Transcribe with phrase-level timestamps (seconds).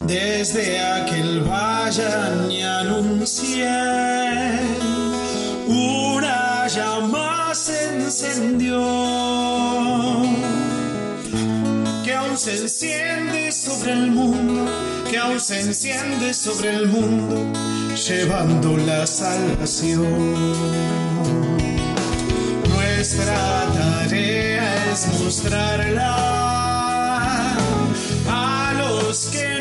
[0.00, 3.70] Desde aquel valle anuncié,
[5.66, 8.82] una llama se encendió,
[12.04, 14.70] que aún se enciende sobre el mundo,
[15.10, 17.52] que aún se enciende sobre el mundo,
[17.96, 20.52] llevando la salvación.
[22.68, 26.16] Nuestra tarea es mostrarla
[28.28, 29.53] a los que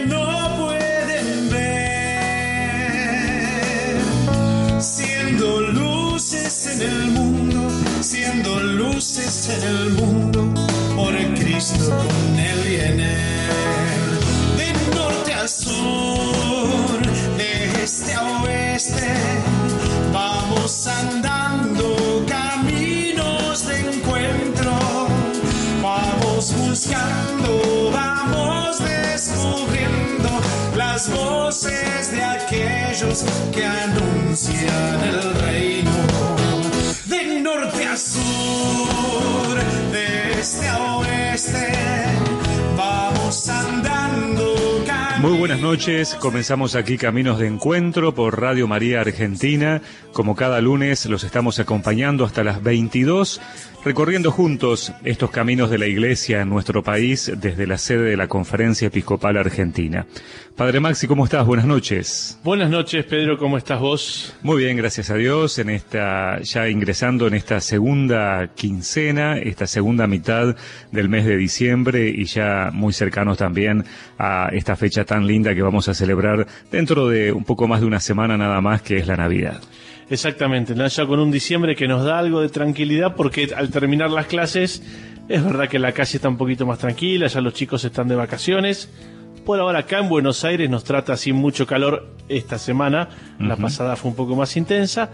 [6.76, 7.70] en el mundo,
[8.02, 10.52] siendo luces en el mundo,
[10.96, 14.20] por Cristo con él y en él,
[14.58, 17.02] de norte a sur,
[17.38, 19.13] de este a oeste,
[20.12, 24.71] vamos andando caminos de encuentro,
[25.82, 30.30] vamos buscando, vamos descubriendo
[30.76, 36.13] las voces de aquellos que anuncian el reino.
[37.64, 39.56] Norte a sur,
[39.94, 41.72] de este a oeste,
[42.76, 44.32] vamos andando.
[45.24, 49.82] Muy buenas noches, comenzamos aquí Caminos de Encuentro por Radio María Argentina.
[50.12, 53.40] Como cada lunes los estamos acompañando hasta las 22,
[53.85, 58.27] recorriendo juntos estos caminos de la Iglesia en nuestro país desde la sede de la
[58.27, 60.05] Conferencia Episcopal Argentina.
[60.57, 61.48] Padre Maxi, ¿cómo estás?
[61.48, 62.40] Buenas noches.
[62.44, 64.35] Buenas noches, Pedro, ¿cómo estás vos?
[64.44, 70.06] Muy bien, gracias a Dios, en esta, ya ingresando en esta segunda quincena, esta segunda
[70.06, 70.56] mitad
[70.91, 73.84] del mes de diciembre y ya muy cercanos también
[74.19, 77.88] a esta fecha tan linda que vamos a celebrar dentro de un poco más de
[77.88, 79.62] una semana nada más, que es la Navidad.
[80.09, 80.86] Exactamente, ¿no?
[80.86, 84.84] ya con un diciembre que nos da algo de tranquilidad porque al terminar las clases
[85.30, 88.16] es verdad que la calle está un poquito más tranquila, ya los chicos están de
[88.16, 88.90] vacaciones.
[89.46, 93.09] Por ahora acá en Buenos Aires nos trata sin mucho calor esta semana,
[93.40, 95.09] la pasada fue un poco más intensa,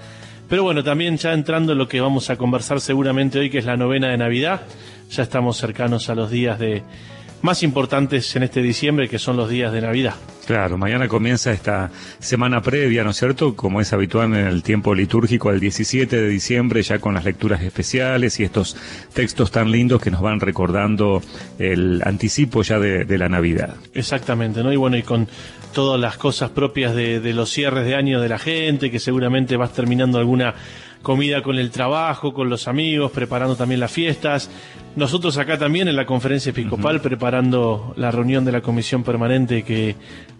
[0.47, 3.65] pero bueno, también ya entrando en lo que vamos a conversar seguramente hoy, que es
[3.65, 4.61] la novena de Navidad,
[5.09, 6.83] ya estamos cercanos a los días de
[7.42, 10.16] más importantes en este diciembre, que son los días de Navidad.
[10.45, 13.55] Claro, mañana comienza esta semana previa, ¿no es cierto?
[13.55, 17.61] Como es habitual en el tiempo litúrgico, al 17 de diciembre, ya con las lecturas
[17.61, 18.76] especiales y estos
[19.14, 21.22] textos tan lindos que nos van recordando
[21.60, 23.76] el anticipo ya de, de la Navidad.
[23.94, 24.73] Exactamente, ¿no?
[24.73, 25.27] Y bueno, y con
[25.71, 29.56] todas las cosas propias de, de los cierres de año de la gente, que seguramente
[29.56, 30.56] vas terminando alguna
[31.02, 34.49] comida con el trabajo, con los amigos, preparando también las fiestas.
[34.95, 39.95] Nosotros acá también en la conferencia episcopal preparando la reunión de la comisión permanente que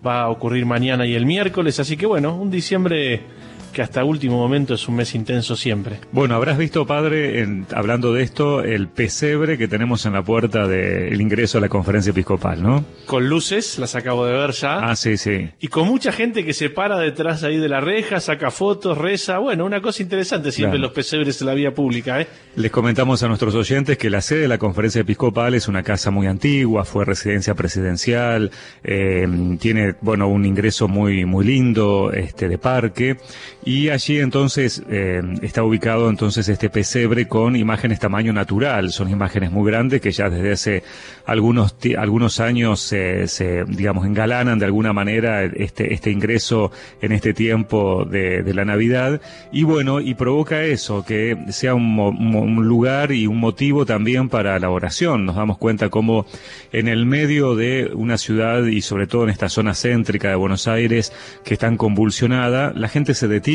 [0.06, 1.80] va a ocurrir mañana y el miércoles.
[1.80, 3.22] Así que bueno, un diciembre
[3.69, 6.00] que hasta último momento es un mes intenso siempre.
[6.12, 10.68] Bueno, habrás visto, padre, en- hablando de esto, el pesebre que tenemos en la puerta
[10.68, 12.84] del ingreso a la conferencia episcopal, ¿no?
[13.06, 14.80] Con luces, las acabo de ver ya.
[14.80, 15.50] Ah, sí, sí.
[15.59, 19.38] Y con mucha gente que se para detrás ahí de la reja, saca fotos, reza.
[19.40, 20.88] Bueno, una cosa interesante siempre Claro.
[20.88, 22.28] los pesebres en la vía pública, ¿eh?
[22.56, 26.12] Les comentamos a nuestros oyentes que la sede de la conferencia episcopal es una casa
[26.12, 28.51] muy antigua, fue residencia presidencial,
[28.84, 29.28] eh,
[29.59, 33.18] tiene, bueno, un ingreso muy, muy lindo, este, de parque,
[33.66, 39.52] y allí entonces eh, está ubicado entonces este pesebre con imágenes tamaño natural, son imágenes
[39.52, 40.84] muy grandes que ya desde hace
[41.25, 46.72] algunos, algunos años se, se, digamos, engalanan de alguna manera este, este ingreso
[47.02, 49.22] en este tiempo de, la Navidad,
[49.52, 54.58] y bueno, y provoca eso, que sea un, un lugar y un motivo también para
[54.58, 55.25] la oración.
[55.25, 56.25] Nos damos cuenta cómo
[56.72, 60.68] en el medio de una ciudad y sobre todo en esta zona céntrica de Buenos
[60.68, 63.49] Aires, que es convulsionada, la gente se detiene,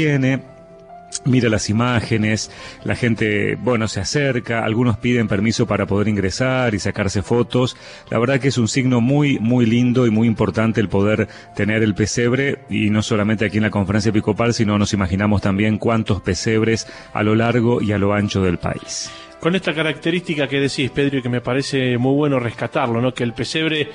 [1.25, 2.50] mira las imágenes,
[2.84, 7.77] la gente, bueno, se acerca, algunos piden permiso para poder ingresar y sacarse fotos.
[8.10, 11.82] La verdad que es un signo muy, muy lindo y muy importante el poder tener
[11.82, 16.21] el pesebre y no solamente aquí en la conferencia episcopal, sino nos imaginamos también cuántos
[16.21, 19.11] pesebres a lo largo y a lo ancho del país.
[19.41, 23.12] Con esta característica que decís, Pedro, y que me parece muy bueno rescatarlo, ¿no?
[23.12, 23.91] Que el pesebre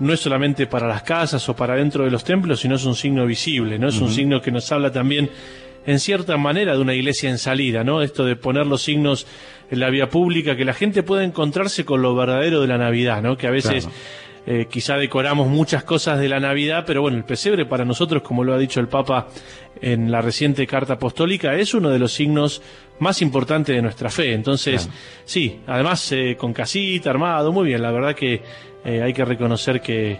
[0.00, 2.94] no es solamente para las casas o para dentro de los templos, sino es un
[2.94, 3.88] signo visible, ¿no?
[3.88, 5.30] Es un signo que nos habla también,
[5.86, 8.02] en cierta manera, de una iglesia en salida, ¿no?
[8.02, 9.26] Esto de poner los signos
[9.70, 13.22] en la vía pública, que la gente pueda encontrarse con lo verdadero de la Navidad,
[13.22, 13.36] ¿no?
[13.36, 13.96] Que a veces Claro.
[14.46, 18.42] Eh, quizá decoramos muchas cosas de la Navidad, pero bueno, el pesebre para nosotros, como
[18.42, 19.28] lo ha dicho el Papa
[19.80, 22.62] en la reciente carta apostólica, es uno de los signos
[22.98, 24.32] más importantes de nuestra fe.
[24.32, 24.88] Entonces,
[25.24, 28.42] sí, además eh, con casita, armado, muy bien, la verdad que
[28.84, 30.18] eh, hay que reconocer que,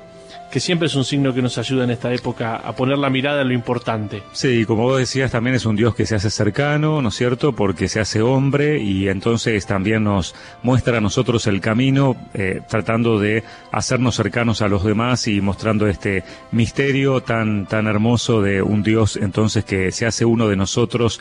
[0.51, 3.43] que siempre es un signo que nos ayuda en esta época a poner la mirada
[3.43, 4.23] en lo importante.
[4.33, 7.53] Sí, como vos decías, también es un Dios que se hace cercano, ¿no es cierto?
[7.53, 13.19] Porque se hace hombre y entonces también nos muestra a nosotros el camino, eh, tratando
[13.19, 18.83] de hacernos cercanos a los demás y mostrando este misterio tan, tan hermoso de un
[18.83, 21.21] Dios entonces que se hace uno de nosotros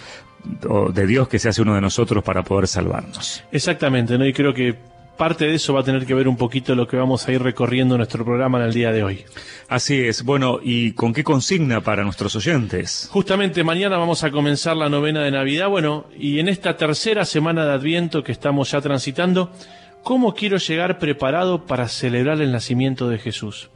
[0.68, 3.44] o de Dios que se hace uno de nosotros para poder salvarnos.
[3.52, 4.26] Exactamente, ¿no?
[4.26, 4.78] Y creo que
[5.19, 7.44] parte de eso va a tener que ver un poquito lo que vamos a ir
[7.44, 9.25] recorriendo nuestro programa en el día de hoy.
[9.68, 10.24] Así es.
[10.24, 13.10] Bueno, ¿y con qué consigna para nuestros oyentes?
[13.12, 15.68] Justamente mañana vamos a comenzar la novena de Navidad.
[15.68, 19.51] Bueno, y en esta tercera semana de Adviento que estamos ya transitando,
[20.04, 23.69] ¿cómo quiero llegar preparado para celebrar el nacimiento de Jesús?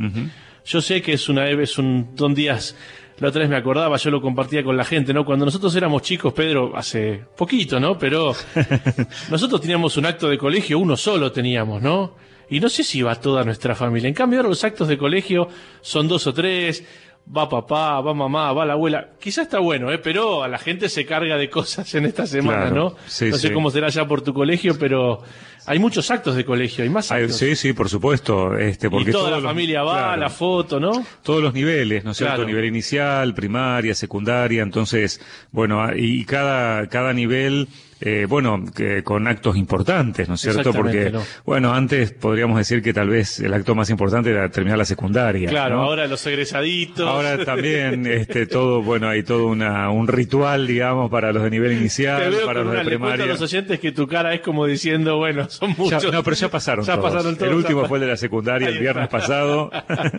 [0.65, 2.77] Yo sé que es una es un son días
[3.19, 5.25] la otra vez me acordaba, yo lo compartía con la gente, ¿no?
[5.25, 7.97] Cuando nosotros éramos chicos, Pedro, hace poquito, ¿no?
[7.97, 8.33] Pero
[9.29, 12.15] nosotros teníamos un acto de colegio, uno solo teníamos, ¿no?
[12.49, 14.07] Y no sé si va toda nuestra familia.
[14.07, 15.47] En cambio, ahora los actos de colegio
[15.81, 16.83] son dos o tres,
[17.25, 19.11] va papá, va mamá, va la abuela.
[19.19, 19.99] Quizá está bueno, ¿eh?
[19.99, 22.95] pero a la gente se carga de cosas en esta semana, ¿no?
[23.07, 25.21] Sí, no sé cómo será ya por tu colegio, pero
[25.65, 27.37] hay muchos actos de colegio, hay más actos.
[27.37, 28.57] sí, sí, por supuesto.
[28.57, 31.05] Este, porque y toda la familia va, la foto, ¿no?
[31.23, 32.45] Todos los niveles, ¿no es cierto?
[32.45, 35.21] Nivel inicial, primaria, secundaria, entonces,
[35.51, 37.67] bueno, y cada, cada nivel
[38.05, 40.73] eh, bueno, que, con actos importantes, ¿no es cierto?
[40.73, 41.13] Porque,
[41.45, 45.47] bueno, antes podríamos decir que tal vez el acto más importante era terminar la secundaria.
[45.47, 47.07] Claro, ahora los egresaditos.
[47.07, 51.77] Ahora también, este, todo, bueno, hay todo una, un ritual, digamos, para los de nivel
[51.77, 53.23] inicial, para los de primaria.
[53.23, 56.11] a los oyentes que tu cara es como diciendo, bueno, son muchos.
[56.11, 57.51] no, pero ya pasaron ya Pasaron todos.
[57.51, 59.69] El último fue el de la secundaria el viernes pasado.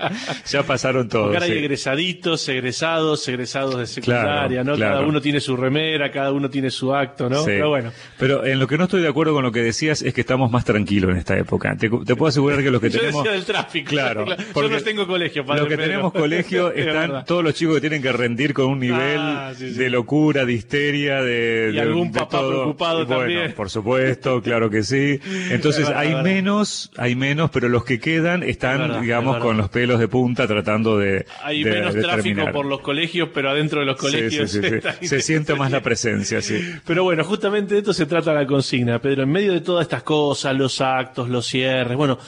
[0.47, 1.27] ya pasaron todos.
[1.27, 4.77] Porque ahora hay egresaditos, egresados, egresados de secundaria, ¿no?
[4.77, 7.45] Cada uno tiene su remera, cada uno tiene su acto, ¿no?
[7.45, 7.93] Pero bueno.
[8.19, 10.51] Pero en lo que no estoy de acuerdo con lo que decías es que estamos
[10.51, 11.77] más tranquilos en esta época.
[11.77, 13.15] Te, puedo asegurar que los que tenemos.
[13.25, 13.91] Yo decía del tráfico.
[13.91, 14.27] Claro.
[14.55, 18.13] Yo no tengo colegio, Los que tenemos colegio están todos los chicos que tienen que
[18.13, 21.73] rendir con un nivel ah, de locura, de histeria, de.
[21.75, 23.53] Y algún papá preocupado también.
[23.53, 25.21] Por supuesto, claro que sí.
[25.51, 30.09] Entonces hay menos, hay menos, pero los que quedan están, digamos, con los pelos de
[30.09, 31.27] punta tratando de.
[31.43, 34.59] Hay menos tráfico por los colegios, pero adentro de los colegios.
[35.01, 36.61] Se siente más la presencia, sí.
[36.87, 39.23] Pero bueno, justamente de esto se trata la consigna, Pedro.
[39.23, 42.19] En medio de todas estas cosas, los actos, los cierres, bueno,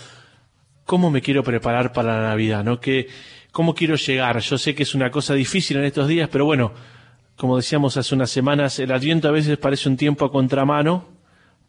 [0.85, 2.65] ¿cómo me quiero preparar para la Navidad?
[2.65, 2.81] ¿No?
[2.81, 3.09] ¿Qué,
[3.53, 4.39] ¿Cómo quiero llegar?
[4.41, 6.73] Yo sé que es una cosa difícil en estos días, pero bueno,
[7.37, 11.09] como decíamos hace unas semanas, el Adviento a veces parece un tiempo a contramano,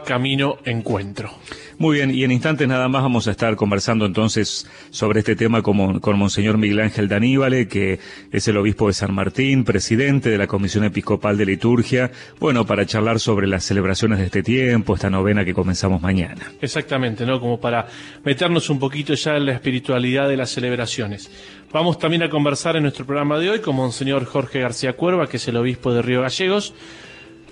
[0.00, 1.30] Camino Encuentro.
[1.78, 5.62] Muy bien, y en instantes nada más vamos a estar conversando entonces sobre este tema
[5.62, 7.98] con, con Monseñor Miguel Ángel Daníbale, que
[8.30, 12.86] es el obispo de San Martín, presidente de la Comisión Episcopal de Liturgia, bueno, para
[12.86, 16.52] charlar sobre las celebraciones de este tiempo, esta novena que comenzamos mañana.
[16.60, 17.40] Exactamente, ¿no?
[17.40, 17.88] Como para
[18.24, 21.30] meternos un poquito ya en la espiritualidad de las celebraciones.
[21.72, 25.38] Vamos también a conversar en nuestro programa de hoy con Monseñor Jorge García Cuerva, que
[25.38, 26.74] es el obispo de Río Gallegos,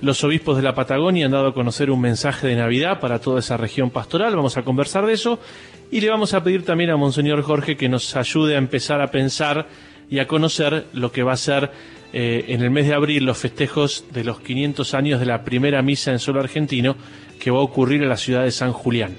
[0.01, 3.41] los obispos de la Patagonia han dado a conocer un mensaje de Navidad para toda
[3.41, 4.35] esa región pastoral.
[4.35, 5.39] Vamos a conversar de eso.
[5.91, 9.11] Y le vamos a pedir también a Monseñor Jorge que nos ayude a empezar a
[9.11, 9.67] pensar
[10.09, 11.71] y a conocer lo que va a ser
[12.13, 15.83] eh, en el mes de abril los festejos de los 500 años de la primera
[15.83, 16.97] misa en suelo argentino
[17.41, 19.17] que va a ocurrir en la ciudad de San Julián.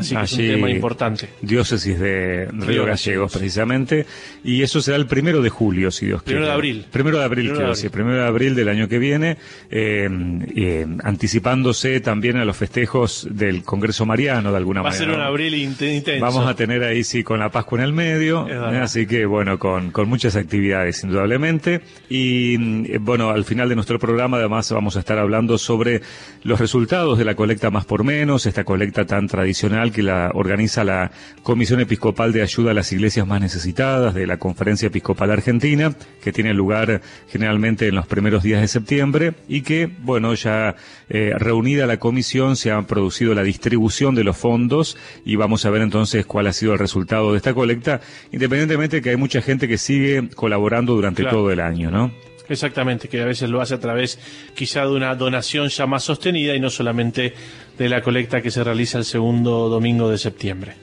[0.00, 1.28] Así que es un tema importante.
[1.40, 4.06] Diócesis de Río, Gallegos, precisamente.
[4.42, 6.86] Y eso será el primero de julio, si Dios primero De abril.
[6.90, 7.52] Primero de abril.
[7.52, 9.36] quiero decir, primero de abril del año que viene,
[9.70, 10.08] eh,
[10.56, 14.98] eh, anticipándose también a los festejos del Congreso Mariano, de alguna manera.
[14.98, 16.20] Va a ser un abril intenso.
[16.20, 18.46] Vamos a tener ahí, sí, con la Pascua en el medio.
[18.82, 21.82] así que, bueno, con, con muchas actividades, indudablemente.
[22.08, 26.02] Y, bueno, al final de nuestro programa, además, vamos a estar hablando sobre
[26.42, 30.84] los resultados de la colecta más por menos, esta colecta tan tradicional que la organiza
[30.84, 31.10] la
[31.42, 36.32] Comisión Episcopal de Ayuda a las Iglesias Más Necesitadas de la Conferencia Episcopal Argentina, que
[36.32, 40.76] tiene lugar generalmente en los primeros días de septiembre y que, bueno, ya
[41.10, 45.70] eh, reunida la comisión se ha producido la distribución de los fondos y vamos a
[45.70, 48.00] ver entonces cuál ha sido el resultado de esta colecta,
[48.32, 52.29] independientemente de que hay mucha gente que sigue colaborando durante todo el año, ¿no?
[52.50, 54.18] Exactamente, que a veces lo hace a través
[54.54, 57.32] quizá de una donación ya más sostenida y no solamente
[57.78, 60.74] de la colecta que se realiza el segundo domingo de septiembre.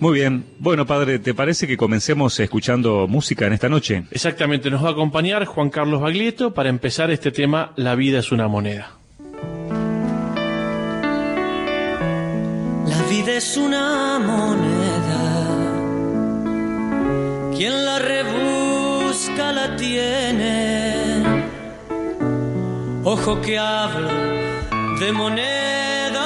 [0.00, 0.46] Muy bien.
[0.58, 4.04] Bueno, padre, ¿te parece que comencemos escuchando música en esta noche?
[4.10, 8.32] Exactamente, nos va a acompañar Juan Carlos Baglietto para empezar este tema La vida es
[8.32, 8.92] una moneda.
[12.86, 15.10] La vida es una moneda.
[17.54, 20.99] Quien la rebusca la tiene.
[23.02, 24.10] Ojo que hablo
[24.98, 26.18] de monedas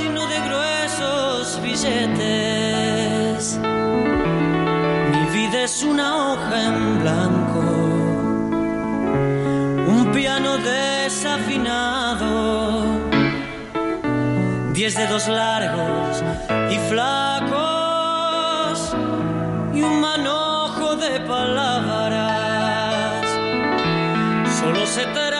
[0.00, 3.58] y no de gruesos billetes.
[5.10, 7.60] Mi vida es una hoja en blanco.
[9.88, 12.22] Un piano desafinado
[14.72, 16.22] diez dedos largos
[16.70, 17.56] y flacos
[19.74, 22.32] y un manojo de palabras.
[24.60, 25.31] Solo se trata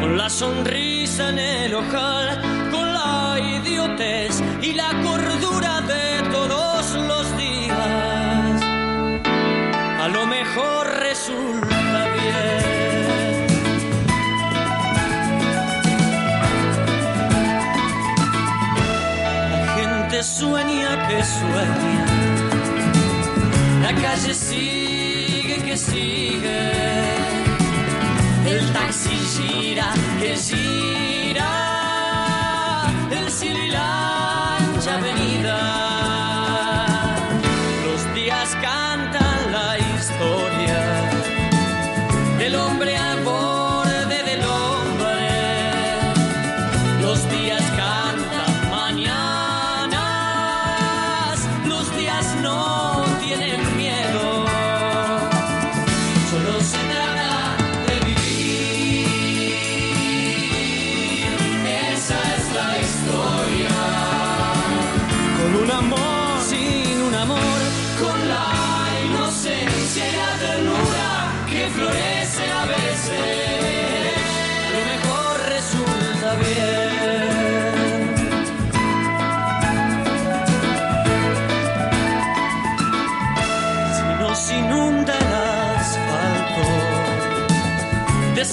[0.00, 2.40] Con la sonrisa en el ojal,
[2.72, 8.62] con la idiotez y la cordura de todos los días.
[10.00, 12.66] A lo mejor resulta bien.
[19.52, 22.06] La gente sueña que sueña,
[23.82, 27.15] la calle sigue que sigue,
[28.46, 31.05] el taxi gira que gira,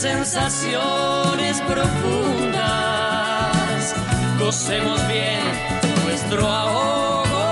[0.03, 2.59] sensaciones profundas,
[4.37, 5.39] gocemos bien
[6.03, 7.45] nuestro ahogo,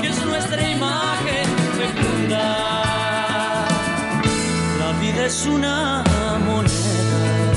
[0.00, 1.44] que es nuestra imagen
[1.80, 2.46] fecunda.
[4.78, 6.02] La vida es una
[6.46, 7.52] moneda,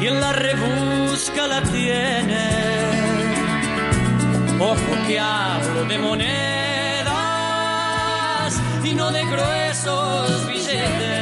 [0.00, 2.46] quien la rebusca la tiene.
[4.60, 7.08] Ojo que hablo de monedas
[8.84, 11.17] y no de gruesos billetes.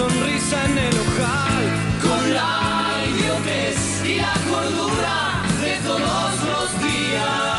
[0.00, 1.64] Sonrisa en el ojal,
[2.00, 7.49] Con la idiotez y la cordura de todos los días.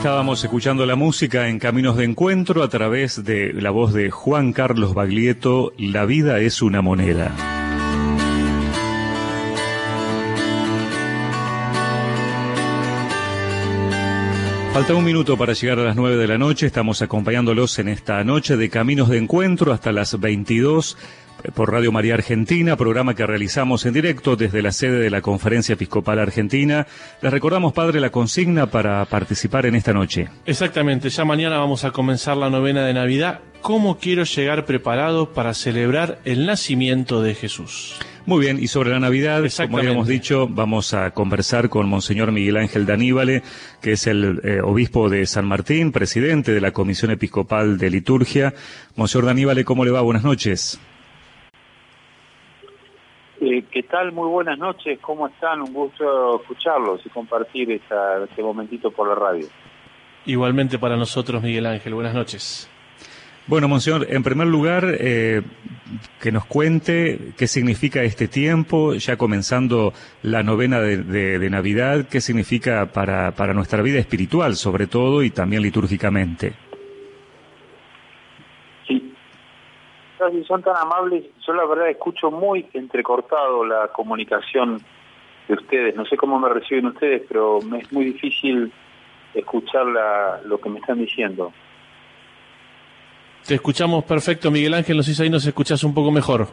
[0.00, 4.54] Estábamos escuchando la música en Caminos de Encuentro a través de la voz de Juan
[4.54, 7.30] Carlos Baglietto, La vida es una moneda.
[14.72, 16.64] Falta un minuto para llegar a las 9 de la noche.
[16.64, 21.92] Estamos acompañándolos en esta noche de Caminos de Encuentro hasta las 22 eh, por Radio
[21.92, 26.86] María Argentina, programa que realizamos en directo desde la sede de la Conferencia Episcopal Argentina.
[27.22, 30.28] Les recordamos, Padre, la consigna para participar en esta noche.
[30.46, 33.40] Exactamente, ya mañana vamos a comenzar la novena de Navidad.
[33.60, 37.98] ¿Cómo quiero llegar preparado para celebrar el nacimiento de Jesús?
[38.26, 42.58] Muy bien, y sobre la Navidad, como habíamos dicho, vamos a conversar con Monseñor Miguel
[42.58, 43.42] Ángel Daníbale,
[43.80, 48.54] que es el eh, obispo de San Martín, presidente de la Comisión Episcopal de Liturgia.
[48.96, 50.00] Monseñor Daníbale, ¿cómo le va?
[50.02, 50.78] Buenas noches.
[53.40, 54.12] Eh, ¿Qué tal?
[54.12, 55.62] Muy buenas noches, ¿cómo están?
[55.62, 59.46] Un gusto escucharlos y compartir esta- este momentito por la radio.
[60.26, 61.94] Igualmente para nosotros, Miguel Ángel.
[61.94, 62.68] Buenas noches.
[63.46, 65.40] Bueno, Monseñor, en primer lugar, eh,
[66.20, 72.06] que nos cuente qué significa este tiempo, ya comenzando la novena de, de- de Navidad,
[72.08, 76.52] qué significa para, para nuestra vida espiritual, sobre todo, y también litúrgicamente.
[78.86, 79.12] Sí.
[80.20, 81.24] Gracias, son tan amables.
[81.46, 84.82] Yo la verdad escucho muy entrecortado la comunicación
[85.48, 85.96] de ustedes.
[85.96, 88.70] No sé cómo me reciben ustedes, pero me es muy difícil
[89.32, 91.54] escuchar la, lo que me están diciendo.
[93.46, 94.98] Te escuchamos perfecto, Miguel Ángel.
[94.98, 96.48] No sé si ahí nos escuchás un poco mejor.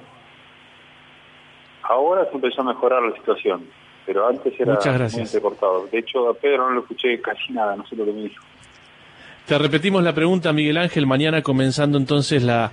[1.84, 3.68] Ahora se empezó a mejorar la situación,
[4.06, 5.88] pero antes era Muchas muy entrecortado.
[5.88, 8.46] De hecho, a Pedro no lo escuché casi nada, no sé lo que me dijo.
[9.46, 11.06] Te repetimos la pregunta, Miguel Ángel.
[11.06, 12.72] Mañana comenzando entonces la,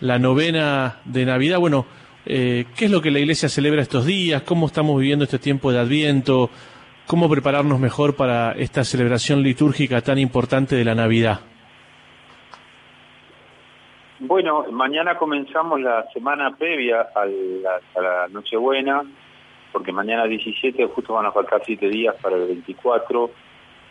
[0.00, 1.58] la novena de Navidad.
[1.58, 1.86] Bueno,
[2.26, 4.42] eh, ¿qué es lo que la Iglesia celebra estos días?
[4.42, 6.50] ¿Cómo estamos viviendo este tiempo de Adviento?
[7.06, 11.40] ¿Cómo prepararnos mejor para esta celebración litúrgica tan importante de la Navidad?
[14.20, 19.02] Bueno, mañana comenzamos la semana previa a la, Nochebuena,
[19.70, 23.30] porque mañana 17 justo van a faltar 7 días para el 24,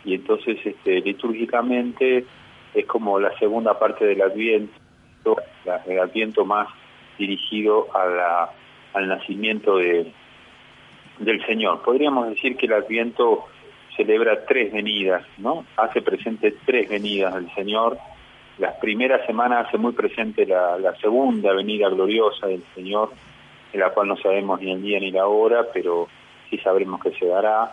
[0.06, 2.24] y entonces este, litúrgicamente
[2.74, 4.72] es como la segunda parte del Adviento,
[5.86, 6.68] el Adviento más
[7.18, 8.50] dirigido a
[8.94, 10.12] al nacimiento de,
[11.18, 11.82] del Señor.
[11.82, 13.44] Podríamos decir que el Adviento
[13.96, 15.64] celebra tres venidas, ¿no?
[15.76, 17.98] Hace presente tres venidas del Señor.
[18.58, 23.10] Las primeras semanas hace muy presente la, la segunda venida gloriosa del Señor,
[23.72, 26.08] en la cual no sabemos ni el día ni la hora, pero
[26.48, 27.72] sí sabremos que se dará.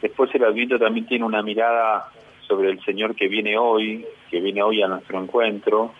[0.00, 2.10] Después el Adviento también tiene una mirada
[2.46, 5.92] sobre el Señor que viene hoy, que viene hoy a nuestro encuentro.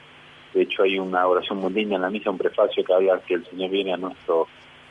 [0.54, 3.34] De hecho hay una oración muy linda en la misa, un prefacio que habla que
[3.34, 4.48] el Señor viene a nuestro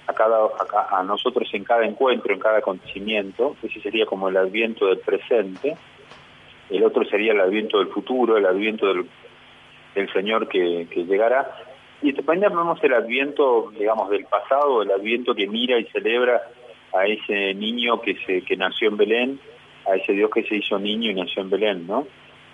[0.07, 0.49] a cada
[0.91, 3.55] a, nosotros en cada encuentro, en cada acontecimiento.
[3.61, 5.77] Ese sería como el Adviento del presente.
[6.69, 9.05] El otro sería el Adviento del futuro, el Adviento del,
[9.93, 11.51] del Señor que, que llegará.
[12.01, 16.41] Y también tenemos el Adviento, digamos, del pasado, el Adviento que mira y celebra
[16.93, 19.39] a ese niño que se que nació en Belén,
[19.85, 22.07] a ese Dios que se hizo niño y nació en Belén, ¿no?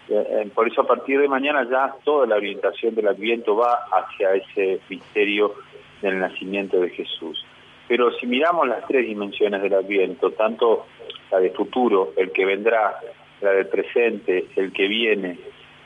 [0.09, 3.85] Eh, eh, Por eso a partir de mañana ya toda la orientación del Adviento va
[3.91, 5.53] hacia ese misterio
[6.01, 7.43] del nacimiento de Jesús.
[7.88, 10.85] Pero si miramos las tres dimensiones del Adviento, tanto
[11.31, 12.99] la del futuro, el que vendrá,
[13.41, 15.38] la del presente, el que viene,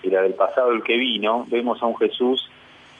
[0.01, 2.49] y la del pasado, el que vino, vemos a un Jesús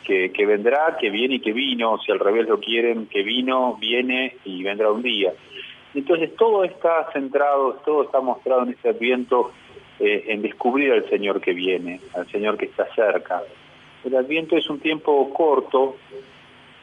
[0.03, 3.77] que, que vendrá, que viene y que vino, si al revés lo quieren, que vino,
[3.79, 5.33] viene y vendrá un día.
[5.93, 9.51] Entonces todo está centrado, todo está mostrado en este Adviento
[9.99, 13.41] eh, en descubrir al Señor que viene, al Señor que está cerca.
[14.03, 15.97] El Adviento es un tiempo corto,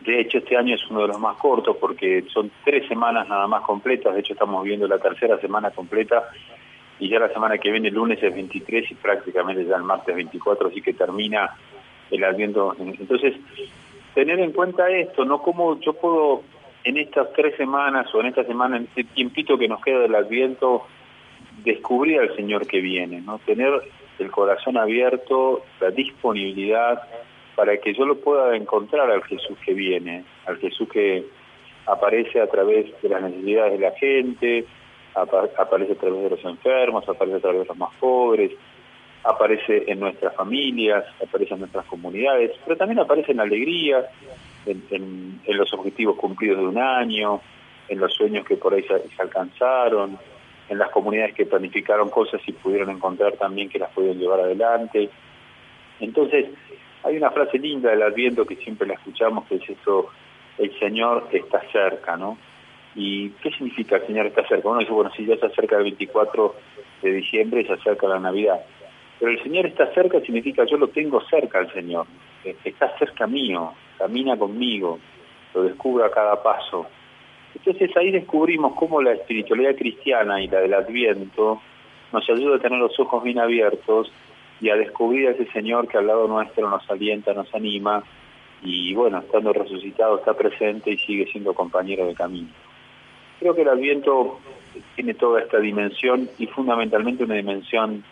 [0.00, 3.46] de hecho este año es uno de los más cortos porque son tres semanas nada
[3.46, 6.28] más completas, de hecho estamos viendo la tercera semana completa
[6.98, 10.14] y ya la semana que viene, el lunes es 23 y prácticamente ya el martes
[10.14, 11.54] 24, así que termina
[12.10, 12.74] el Adviento.
[12.78, 13.34] Entonces,
[14.14, 16.42] tener en cuenta esto, no como yo puedo
[16.84, 20.14] en estas tres semanas o en esta semana, en este tiempito que nos queda del
[20.14, 20.86] Adviento,
[21.66, 23.72] descubrir al Señor que viene, no tener
[24.18, 27.02] el corazón abierto, la disponibilidad
[27.54, 31.24] para que yo lo pueda encontrar al Jesús que viene, al Jesús que
[31.86, 34.64] aparece a través de las necesidades de la gente,
[35.14, 38.52] apa- aparece a través de los enfermos, aparece a través de los más pobres,
[39.24, 44.06] aparece en nuestras familias, aparece en nuestras comunidades, pero también aparece en la alegría,
[44.66, 47.40] en, en- los objetivos cumplidos de un año,
[47.88, 50.18] en los sueños que por ahí se alcanzaron,
[50.68, 55.08] en las comunidades que planificaron cosas y pudieron encontrar también que las pudieron llevar adelante.
[56.00, 56.46] Entonces,
[57.04, 60.10] hay una frase linda del Adviento que siempre la escuchamos, que es esto,
[60.58, 62.36] el Señor está cerca, ¿no?
[62.94, 64.68] ¿Y qué significa el Señor está cerca?
[64.68, 66.54] Uno dice, bueno, si ya se acerca el 24
[67.02, 68.60] de diciembre, se acerca la Navidad.
[69.18, 72.06] Pero el Señor está cerca significa yo lo tengo cerca al Señor,
[72.44, 74.98] eh, está cerca mío, camina conmigo,
[75.54, 76.86] lo descubro a cada paso.
[77.56, 81.60] Entonces ahí descubrimos cómo la espiritualidad cristiana y la del Adviento
[82.12, 84.12] nos ayuda a tener los ojos bien abiertos
[84.60, 88.02] y a descubrir a ese Señor que al lado nuestro nos alienta, nos anima
[88.62, 92.48] y bueno, estando resucitado está presente y sigue siendo compañero de camino.
[93.38, 94.38] Creo que el Adviento
[94.94, 98.04] tiene toda esta dimensión y fundamentalmente una dimensión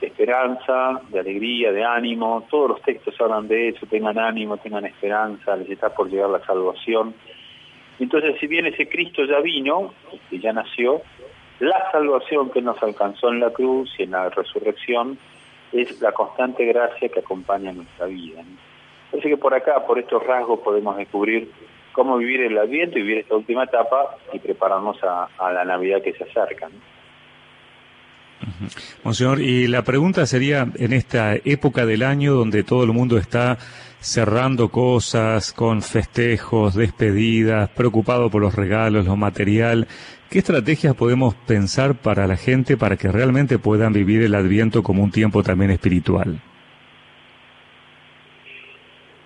[0.00, 2.46] de esperanza, de alegría, de ánimo.
[2.50, 6.44] Todos los textos hablan de eso, tengan ánimo, tengan esperanza, les está por llegar la
[6.44, 7.14] salvación.
[7.98, 9.94] Entonces, si bien ese Cristo ya vino,
[10.30, 11.02] que ya nació,
[11.60, 15.18] la salvación que nos alcanzó en la cruz y en la resurrección
[15.72, 18.42] es la constante gracia que acompaña nuestra vida.
[18.42, 18.56] ¿no?
[19.10, 21.50] Parece que por acá, por estos rasgos, podemos descubrir
[21.92, 26.24] cómo vivir el Adviento vivir esta última etapa y prepararnos a, la Navidad que se
[26.24, 26.68] acerca.
[29.02, 33.58] Monseñor, y la pregunta sería, en esta época del año donde todo el mundo está
[34.00, 39.86] cerrando cosas con festejos, despedidas, preocupado por los regalos, lo material,
[40.30, 45.02] ¿qué estrategias podemos pensar para la gente para que realmente puedan vivir el adviento como
[45.02, 46.40] un tiempo también espiritual?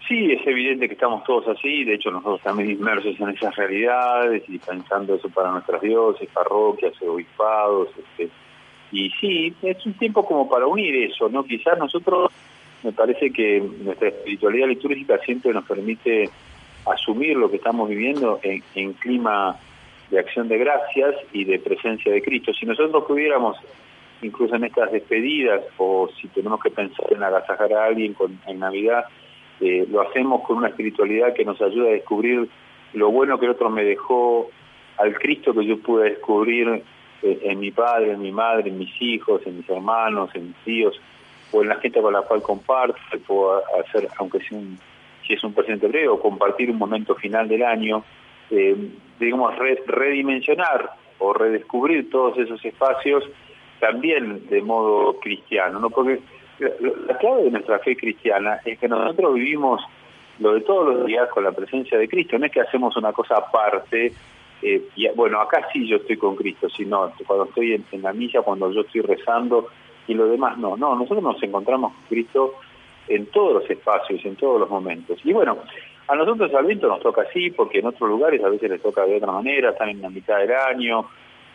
[0.07, 4.43] Sí, es evidente que estamos todos así, de hecho nosotros también inmersos en esas realidades
[4.49, 8.31] y pensando eso para nuestras dioses, parroquias, obispados, este,
[8.91, 11.45] y sí, es un tiempo como para unir eso, ¿no?
[11.45, 12.33] Quizás nosotros,
[12.83, 16.31] me parece que nuestra espiritualidad litúrgica siempre nos permite
[16.87, 19.57] asumir lo que estamos viviendo en, clima
[20.11, 22.53] de acción de gracias y de presencia de Cristo.
[22.55, 23.59] Si nosotros pudiéramos,
[24.23, 28.59] incluso en estas despedidas, o si tenemos que pensar en agasajar a alguien con, en
[28.59, 29.05] Navidad,
[29.61, 32.49] eh, lo hacemos con una espiritualidad que nos ayuda a descubrir
[32.95, 34.49] lo bueno que el otro me dejó,
[34.97, 36.83] al Cristo que yo pude descubrir
[37.23, 40.57] eh, en mi padre, en mi madre, en mis hijos, en mis hermanos, en mis
[40.59, 41.01] tíos,
[41.53, 44.79] o en la gente con la cual comparto, puedo hacer, aunque sea un,
[45.27, 48.05] si es un presente breve, o compartir un momento final del año,
[48.51, 48.77] eh,
[49.19, 49.55] digamos,
[49.87, 53.25] redimensionar o redescubrir todos esos espacios
[53.81, 55.91] también de modo cristiano, ¿no?
[55.91, 56.21] Porque
[56.59, 59.81] la clave de nuestra fe cristiana es que nosotros vivimos
[60.41, 63.13] lo de todos los días con la presencia de Cristo, no es que hacemos una
[63.13, 64.13] cosa aparte,
[64.63, 68.43] eh, y, bueno, acá sí yo estoy con Cristo, sino cuando estoy en, la misa,
[68.43, 69.69] cuando yo estoy rezando
[70.07, 72.55] y lo demás no, no, nosotros nos encontramos con Cristo
[73.07, 75.19] en todos los espacios, en todos los momentos.
[75.25, 75.59] Y bueno,
[76.09, 79.05] a nosotros al viento nos toca así, porque en otros lugares a veces les toca
[79.05, 81.07] de otra manera, están en la mitad del año,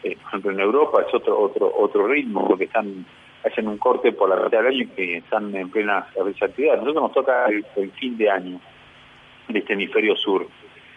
[0.04, 3.06] eh, por ejemplo en Europa es otro otro otro ritmo, porque están
[3.44, 6.08] hacen un corte por la mitad del año y están en plena
[6.42, 6.78] actividad.
[6.78, 8.60] Nosotros nos toca el, fin de año
[9.48, 10.48] de este hemisferio sur.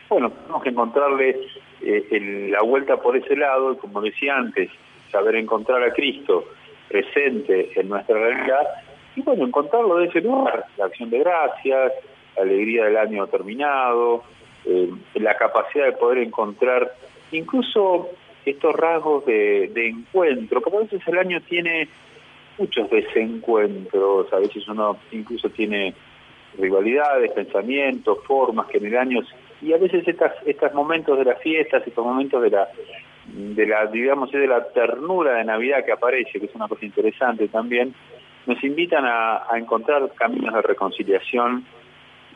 [0.09, 1.41] Bueno, tenemos que encontrarle
[1.87, 4.71] eh, la vuelta por ese lado, y como decía antes,
[5.11, 6.45] saber encontrar a Cristo
[6.89, 8.67] presente en nuestra realidad
[9.15, 11.93] y bueno, encontrarlo de ese lugar, la acción de gracias,
[12.37, 14.25] la alegría del año terminado,
[14.67, 16.93] eh, la capacidad de poder encontrar
[17.33, 18.11] incluso
[18.45, 21.89] estos rasgos de, de encuentro, como a veces el año tiene
[22.59, 25.95] muchos desencuentros, a veces uno incluso tiene
[26.59, 29.21] rivalidades, pensamientos, formas que en el año
[29.63, 32.69] y a veces estas estos momentos de las fiestas, estos momentos de la
[33.27, 37.49] de la digamos de la ternura de Navidad que aparece, que es una cosa interesante
[37.49, 37.95] también,
[38.47, 41.65] nos invitan a, a encontrar caminos de reconciliación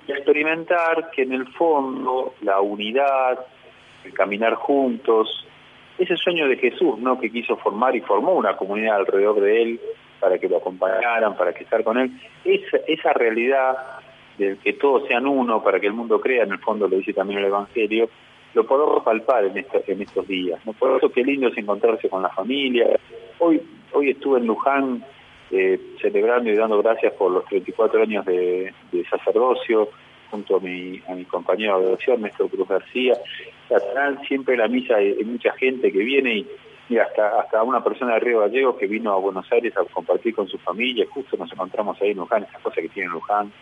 [0.06, 3.38] y a experimentar que en el fondo la unidad,
[4.04, 5.46] el caminar juntos,
[5.98, 7.20] ese sueño de Jesús, ¿no?
[7.20, 9.80] que quiso formar y formó una comunidad alrededor de él,
[10.18, 12.10] para que lo acompañaran, para que estar con él.
[12.44, 13.76] Esa, esa realidad
[14.40, 17.12] de que todos sean uno, para que el mundo crea, en el fondo lo dice
[17.12, 18.08] también el Evangelio,
[18.54, 20.60] lo podemos palpar en, en estos días.
[20.78, 22.98] Por eso qué lindo es encontrarse con la familia.
[23.38, 23.60] Hoy,
[23.92, 25.04] hoy estuve en Luján
[25.50, 28.72] eh, celebrando y dando gracias por los 34 años de,
[29.08, 29.88] sacerdocio
[30.30, 33.14] junto a mi, a mi compañero de oración, Néstor Cruz García.
[34.26, 36.46] siempre la misa hay mucha gente que viene
[36.88, 40.34] y hasta, hasta una persona de Río Gallegos que vino a Buenos Aires a compartir
[40.34, 43.52] con su familia, justo nos encontramos ahí en Luján, esas cosas que tiene Luján,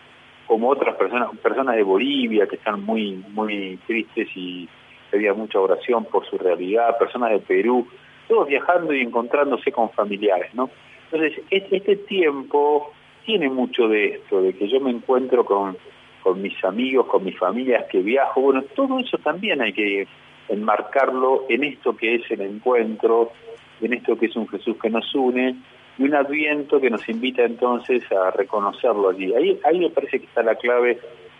[0.49, 4.67] como otras personas, personas de Bolivia que están muy, muy tristes y
[5.11, 7.87] pedían mucha oración por su realidad, personas de Perú,
[8.27, 10.71] todos viajando y encontrándose con familiares, ¿no?
[11.11, 12.91] Entonces, este tiempo
[13.25, 15.77] tiene mucho de esto, de que yo me encuentro con,
[16.23, 20.07] con mis amigos, con mis familias, que viajo, bueno, todo eso también hay que
[20.47, 23.33] enmarcarlo en esto que es el encuentro,
[23.81, 25.57] en esto que es un Jesús que nos une
[25.99, 29.33] y un adviento que nos invita entonces a reconocerlo allí.
[29.35, 30.97] Ahí, ahí me parece que está la clave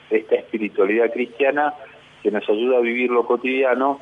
[0.10, 1.74] de esta espiritualidad cristiana
[2.22, 4.02] que nos ayuda a vivir lo cotidiano,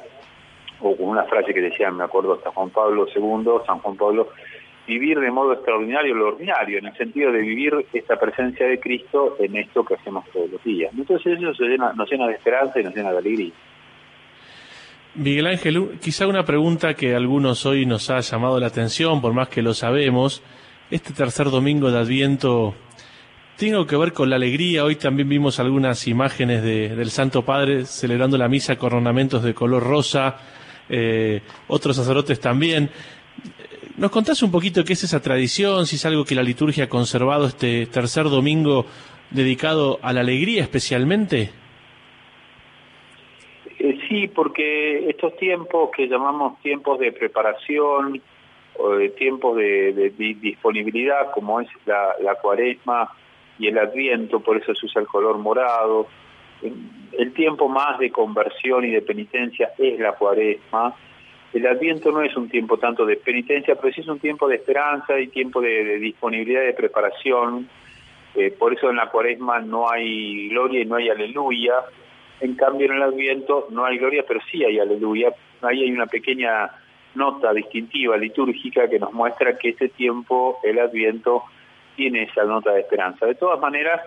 [0.81, 4.29] o con una frase que decía, me acuerdo hasta Juan Pablo II, San Juan Pablo,
[4.87, 9.35] vivir de modo extraordinario lo ordinario, en el sentido de vivir esta presencia de Cristo
[9.39, 10.91] en esto que hacemos todos los días.
[10.97, 11.63] Entonces eso
[11.95, 13.51] nos llena de esperanza y nos llena de alegría.
[15.17, 19.33] Miguel Ángel, quizá una pregunta que a algunos hoy nos ha llamado la atención, por
[19.33, 20.43] más que lo sabemos.
[20.91, 22.75] Este tercer domingo de Adviento
[23.55, 24.83] tiene que ver con la alegría.
[24.83, 29.55] Hoy también vimos algunas imágenes de, del Santo Padre celebrando la misa con ornamentos de
[29.55, 30.37] color rosa,
[30.87, 32.91] eh, otros sacerdotes también.
[33.97, 36.89] ¿Nos contás un poquito qué es esa tradición, si es algo que la liturgia ha
[36.89, 38.85] conservado este tercer domingo
[39.31, 41.49] dedicado a la alegría especialmente?
[44.07, 48.21] Sí, porque estos tiempos que llamamos tiempos de preparación
[48.77, 53.09] o de tiempos de, disponibilidad, como es la, cuaresma
[53.59, 56.07] y el adviento, por eso se usa el color morado,
[56.61, 60.95] el tiempo más de conversión y de penitencia es la cuaresma,
[61.53, 64.57] el Adviento no es un tiempo tanto de penitencia, pero sí es un tiempo de
[64.57, 67.69] esperanza y tiempo de, de disponibilidad de preparación.
[68.35, 71.73] Eh, por eso en la cuaresma no hay gloria y no hay aleluya.
[72.39, 75.33] En cambio en el Adviento no hay gloria, pero sí hay aleluya.
[75.61, 76.69] Ahí hay una pequeña
[77.15, 81.43] nota distintiva litúrgica que nos muestra que este tiempo, el Adviento,
[81.95, 83.25] tiene esa nota de esperanza.
[83.25, 84.01] De todas maneras,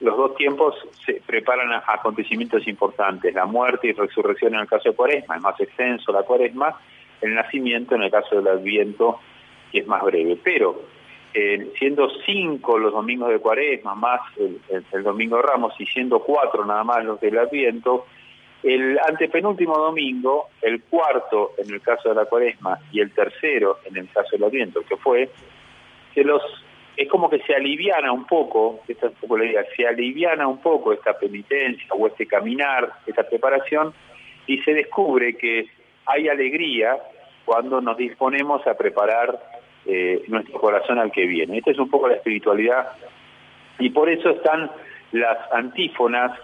[0.00, 4.90] los dos tiempos se preparan a acontecimientos importantes, la muerte y resurrección en el caso
[4.90, 6.80] de Cuaresma, es más extenso la Cuaresma,
[7.20, 9.20] el nacimiento en el caso del Adviento,
[9.70, 10.38] que es más breve.
[10.42, 10.82] Pero
[11.34, 16.64] eh, siendo cinco los domingos de Cuaresma, más el, Domingo de Ramos, y siendo cuatro
[16.64, 18.06] nada más los del Adviento,
[18.62, 23.96] el antepenúltimo domingo, el cuarto en el caso de la Cuaresma y el tercero en
[23.96, 25.30] el caso del Adviento, que fue,
[26.14, 26.42] que los
[26.96, 30.46] es como que se aliviana un poco, esta es un poco la idea, se aliviana
[30.46, 33.94] un poco esta penitencia o este caminar, esta preparación,
[34.46, 35.66] y se descubre que
[36.04, 36.98] hay alegría
[37.44, 41.58] cuando nos disponemos a preparar eh, nuestro corazón al que viene.
[41.58, 42.88] Esta es un poco la espiritualidad,
[43.78, 44.70] y por eso están
[45.12, 46.38] las antífonas.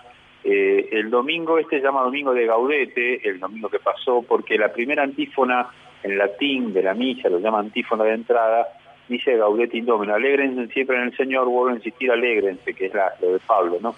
[0.44, 4.72] Eh, el domingo, este se llama Domingo de Gaudete, el domingo que pasó, porque la
[4.72, 5.68] primera antífona
[6.03, 8.66] en latín de la misa, lo llama antífona de entrada,
[9.09, 13.12] dice Gaudete Indomino, alegrense siempre en el Señor, vuelvo a insistir, alegrense, que es la,
[13.20, 13.94] lo de Pablo, ¿no?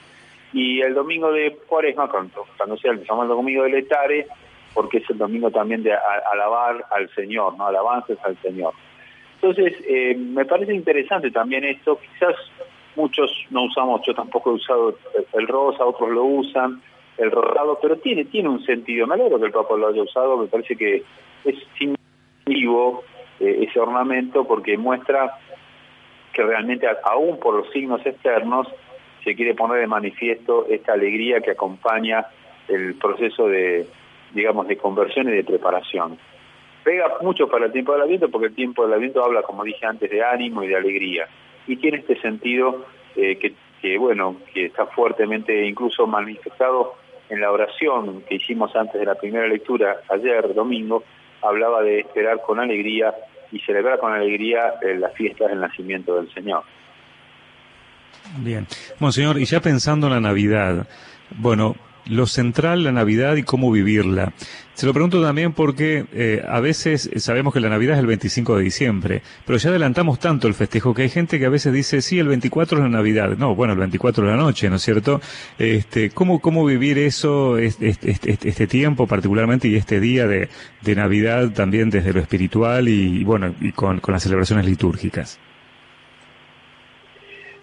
[0.52, 4.26] Y el domingo de Cuaresma, cuando, cuando sea el llamado domingo de Letare,
[4.74, 5.92] porque es el domingo también de
[6.32, 7.66] alabar al Señor, ¿no?
[7.66, 8.72] Alabanzas al Señor.
[9.42, 12.34] Entonces, eh, me parece interesante también esto, quizás
[12.94, 14.94] muchos no usamos, yo tampoco he usado
[15.32, 16.82] el rosa, otros lo usan,
[17.16, 20.36] el rosado, pero tiene, tiene un sentido, me alegro que el Papa lo haya usado,
[20.36, 21.02] me parece que
[21.44, 23.04] es significativo
[23.40, 25.38] eh, ese ornamento porque muestra
[26.34, 28.68] que realmente aún por los signos externos
[29.24, 32.26] se quiere poner de manifiesto esta alegría que acompaña
[32.68, 33.86] el proceso de
[34.32, 36.18] digamos de conversión y de preparación.
[36.84, 39.84] Pega mucho para el tiempo del Adviento porque el tiempo del Adviento habla, como dije
[39.86, 41.28] antes, de ánimo y de alegría.
[41.66, 46.94] Y tiene este sentido eh, que, que, bueno, que está fuertemente incluso manifestado
[47.28, 51.04] en la oración que hicimos antes de la primera lectura, ayer, domingo,
[51.42, 53.14] hablaba de esperar con alegría
[53.52, 56.62] y celebrar con alegría eh, las fiestas del nacimiento del Señor.
[58.38, 58.66] Bien.
[58.98, 60.86] Monseñor, y ya pensando en la Navidad,
[61.36, 61.76] bueno,
[62.10, 64.32] lo central, la Navidad y cómo vivirla.
[64.74, 68.56] Se lo pregunto también porque eh, a veces sabemos que la Navidad es el 25
[68.56, 72.00] de diciembre, pero ya adelantamos tanto el festejo que hay gente que a veces dice,
[72.00, 73.36] sí, el 24 es la Navidad.
[73.36, 75.20] No, bueno, el 24 de la noche, ¿no es cierto?
[75.58, 80.48] Este, ¿cómo, cómo vivir eso, este, este, este tiempo particularmente y este día de,
[80.96, 85.38] Navidad también desde lo espiritual y, bueno, y con, con las celebraciones litúrgicas?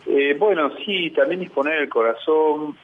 [0.06, 2.78] Eh, bueno, sí, también disponer el corazón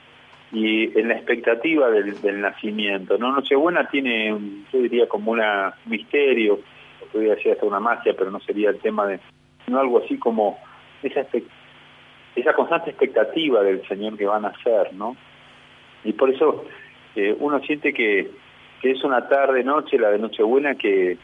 [0.54, 3.18] y en la expectativa del, del nacimiento.
[3.18, 3.32] ¿no?
[3.32, 4.30] Nochebuena tiene,
[4.72, 5.42] yo diría, como un
[5.86, 6.60] misterio,
[7.12, 9.20] podría decir hasta una magia, pero no sería el tema de,
[9.68, 10.60] no algo así como
[11.02, 11.26] esa,
[12.36, 15.18] esa constante expectativa del Señor que va a nacer, ¿no?
[16.04, 16.66] Y por eso
[17.16, 18.30] eh, uno siente que,
[18.82, 21.18] que es una tarde, noche, la de Nochebuena, que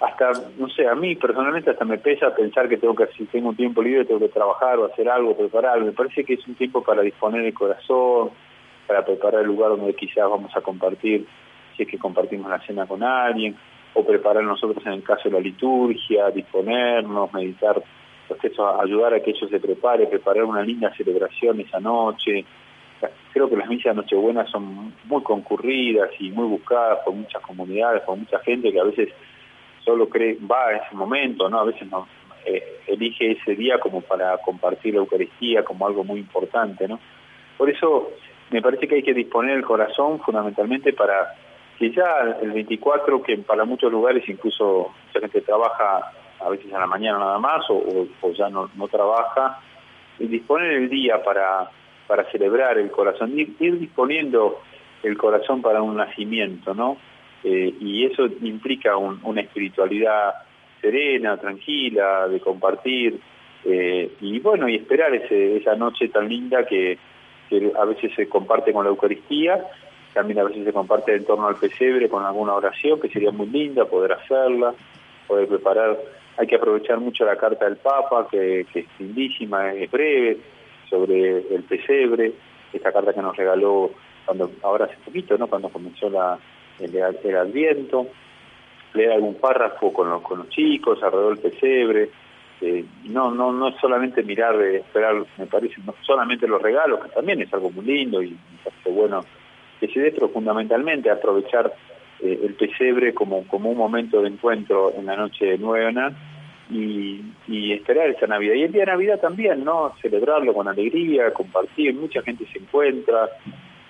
[0.00, 3.50] hasta, no sé, a mí personalmente hasta me pesa pensar que tengo que, si tengo
[3.50, 5.80] un tiempo libre, tengo que trabajar o hacer algo, preparar.
[5.80, 8.30] Me parece que es un tiempo para disponer el corazón,
[8.86, 11.26] para preparar el lugar donde quizás vamos a compartir,
[11.76, 13.56] si es que compartimos la cena con alguien,
[13.94, 17.82] o preparar nosotros en el caso de la liturgia, disponernos, meditar
[18.28, 22.44] los textos, ayudar a que ellos se prepare, preparar una linda celebración esa noche.
[23.32, 28.02] Creo que las misas de Nochebuena son muy concurridas y muy buscadas por muchas comunidades,
[28.02, 29.10] por mucha gente que a veces
[29.84, 31.60] solo cree, va a ese momento, ¿no?
[31.60, 32.06] A veces no
[32.46, 36.98] eh, elige ese día como para compartir la Eucaristía como algo muy importante, ¿no?
[37.58, 38.10] Por eso
[38.54, 41.34] me parece que hay que disponer el corazón fundamentalmente para
[41.76, 46.78] que ya el 24, que para muchos lugares incluso mucha gente trabaja a veces a
[46.78, 49.58] la mañana nada más o, ya no, no trabaja,
[50.20, 51.68] y disponer el día para,
[52.06, 54.60] para celebrar el corazón, ir, ir disponiendo
[55.02, 56.96] el corazón para un nacimiento, ¿no?
[57.42, 60.32] Eh, y eso implica un, una espiritualidad
[60.80, 63.18] serena, tranquila, de compartir,
[63.64, 66.96] eh, y bueno, y esperar ese, esa noche tan linda que,
[67.76, 69.64] a veces se comparte con la Eucaristía,
[70.12, 73.46] también a veces se comparte en torno al pesebre con alguna oración, que sería muy
[73.46, 74.74] linda poder hacerla,
[75.26, 75.98] poder preparar.
[76.36, 80.38] Hay que aprovechar mucho la carta del Papa, que, que es lindísima, es breve,
[80.88, 82.32] sobre el pesebre,
[82.72, 83.90] esta carta que nos regaló
[84.24, 85.46] cuando ahora hace poquito, ¿no?
[85.48, 86.38] cuando comenzó la,
[86.78, 88.06] el, el Adviento,
[88.94, 92.10] leer algún párrafo con los, con los chicos alrededor del pesebre,
[92.60, 97.02] eh, no, no, no es solamente mirar, eh, esperar, me parece, no solamente los regalos,
[97.02, 99.20] que también es algo muy lindo y me parece bueno
[99.80, 101.72] que se dé, fundamentalmente aprovechar
[102.20, 106.12] eh, el pesebre como, como un momento de encuentro en la noche de nueva
[106.70, 108.54] y, y esperar esa Navidad.
[108.54, 109.92] Y el día de Navidad también, ¿no?
[110.00, 113.28] Celebrarlo con alegría, compartir, mucha gente se encuentra,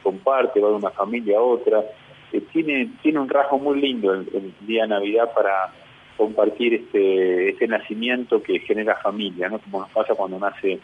[0.03, 1.85] comparte, va de una familia a otra.
[2.33, 5.72] Eh, tiene, tiene un rasgo muy lindo el, el día de Navidad para
[6.16, 9.59] compartir este, este nacimiento que genera familia, ¿no?
[9.59, 10.79] Como nos pasa cuando nace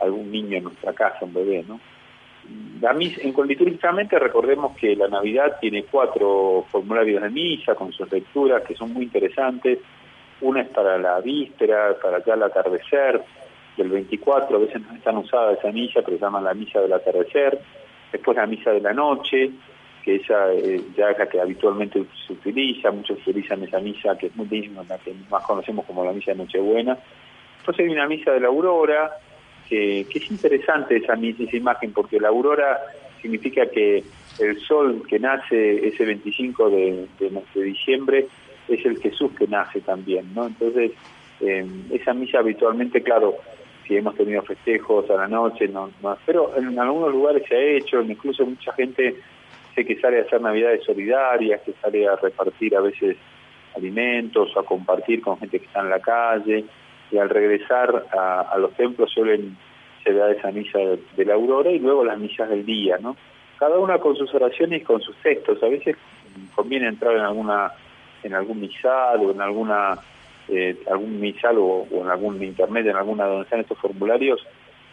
[0.00, 1.80] algún niño en nuestra casa, un bebé, ¿no?
[2.80, 8.10] La misa, en litúrgicamente recordemos que la Navidad tiene cuatro formularios de misa con sus
[8.10, 9.78] lecturas que son muy interesantes.
[10.40, 13.22] Una es para la víspera, para ya el atardecer,
[13.76, 16.92] del 24, a veces no están usadas esa misa, pero se llama la misa del
[16.92, 17.58] atardecer.
[18.12, 19.50] Después la misa de la noche,
[20.04, 24.26] que esa eh, ya es la que habitualmente se utiliza, muchos utilizan esa misa que
[24.26, 26.98] es muy digna, la que más conocemos como la misa de Nochebuena.
[27.56, 29.10] Después hay una misa de la aurora,
[29.68, 32.80] que, es interesante esa, esa imagen, porque la aurora
[33.20, 34.02] significa que
[34.38, 38.26] el sol que nace ese 25 de, de, diciembre
[38.68, 40.46] es el Jesús que nace también, ¿no?
[40.46, 40.92] Entonces,
[41.40, 43.36] eh, esa misa habitualmente, claro,
[43.86, 47.60] si hemos tenido festejos a la noche, no, no, pero en algunos lugares se ha
[47.60, 49.16] hecho, incluso mucha gente
[49.74, 53.16] sé que sale a hacer navidades solidarias, que sale a repartir a veces
[53.76, 56.64] alimentos o a compartir con gente que está en la calle,
[57.10, 59.56] y al regresar a, los templos suelen
[60.04, 63.16] se esa misa de, la aurora y luego las misas del día, ¿no?
[63.58, 65.62] Cada una con sus oraciones y con sus textos.
[65.62, 65.96] A veces
[66.54, 67.72] conviene entrar en alguna
[68.22, 69.98] en algún misal o en alguna
[70.48, 74.44] eh, algún misal o, en algún internet, en alguna donde están estos formularios,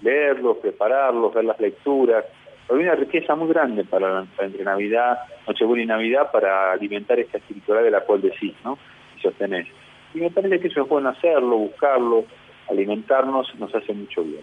[0.02, 2.26] leerlos, prepararlos, ver las lecturas.
[2.69, 7.86] Hay una riqueza muy grande para, entre Navidad, Nochebuena y Navidad para alimentar esta espiritualidad
[7.86, 8.77] de la cual decís, ¿no?
[9.17, 9.67] Y sostenés.
[10.13, 12.25] Y me parece que eso es bueno hacerlo, buscarlo,
[12.69, 14.41] alimentarnos, nos hace mucho bien.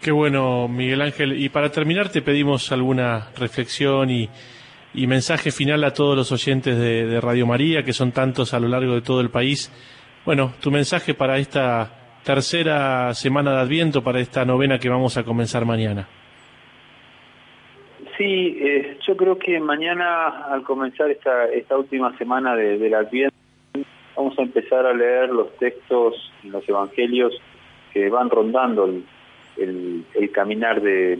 [0.00, 1.40] Qué bueno, Miguel Ángel.
[1.40, 4.28] Y para terminar, te pedimos alguna reflexión y,
[4.94, 8.94] mensaje final a todos los oyentes de, Radio María, que son tantos a lo largo
[8.94, 9.72] de todo el país.
[10.26, 15.24] Bueno, tu mensaje para esta tercera semana de Adviento, para esta novena que vamos a
[15.24, 16.06] comenzar mañana.
[18.16, 23.34] Sí, eh, yo creo que mañana, al comenzar esta, esta última semana de, del Adviento,
[24.16, 27.32] vamos a empezar a leer los textos los evangelios
[27.92, 28.84] que van rondando
[29.56, 31.18] el, el, caminar de,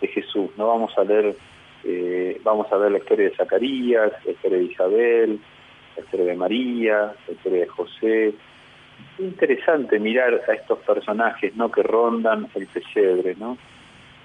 [0.00, 0.50] de, Jesús.
[0.56, 1.36] No vamos a leer,
[1.84, 5.40] eh, vamos a ver la historia de Zacarías, la historia de Isabel,
[5.96, 8.28] la historia de María, la historia de José.
[8.28, 11.70] Es interesante mirar a estos personajes, ¿no?
[11.70, 13.56] Que rondan el pesebre, ¿no?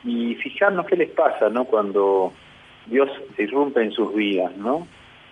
[0.03, 1.65] Y fijarnos qué les pasa, ¿no?
[1.65, 2.33] Cuando
[2.87, 4.87] Dios se irrumpe en sus vidas, ¿no?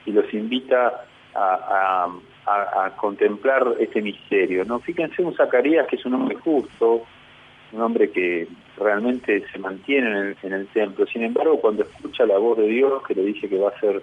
[0.06, 1.06] Y los invita
[1.36, 2.08] a,
[2.46, 4.66] a, contemplar este misterio.
[4.66, 4.80] ¿no?
[4.80, 7.04] Fíjense un Zacarías que es un hombre justo,
[7.72, 11.06] un hombre que realmente se mantiene en el, templo.
[11.06, 14.02] Sin embargo, cuando escucha la voz de Dios que le dice que va a ser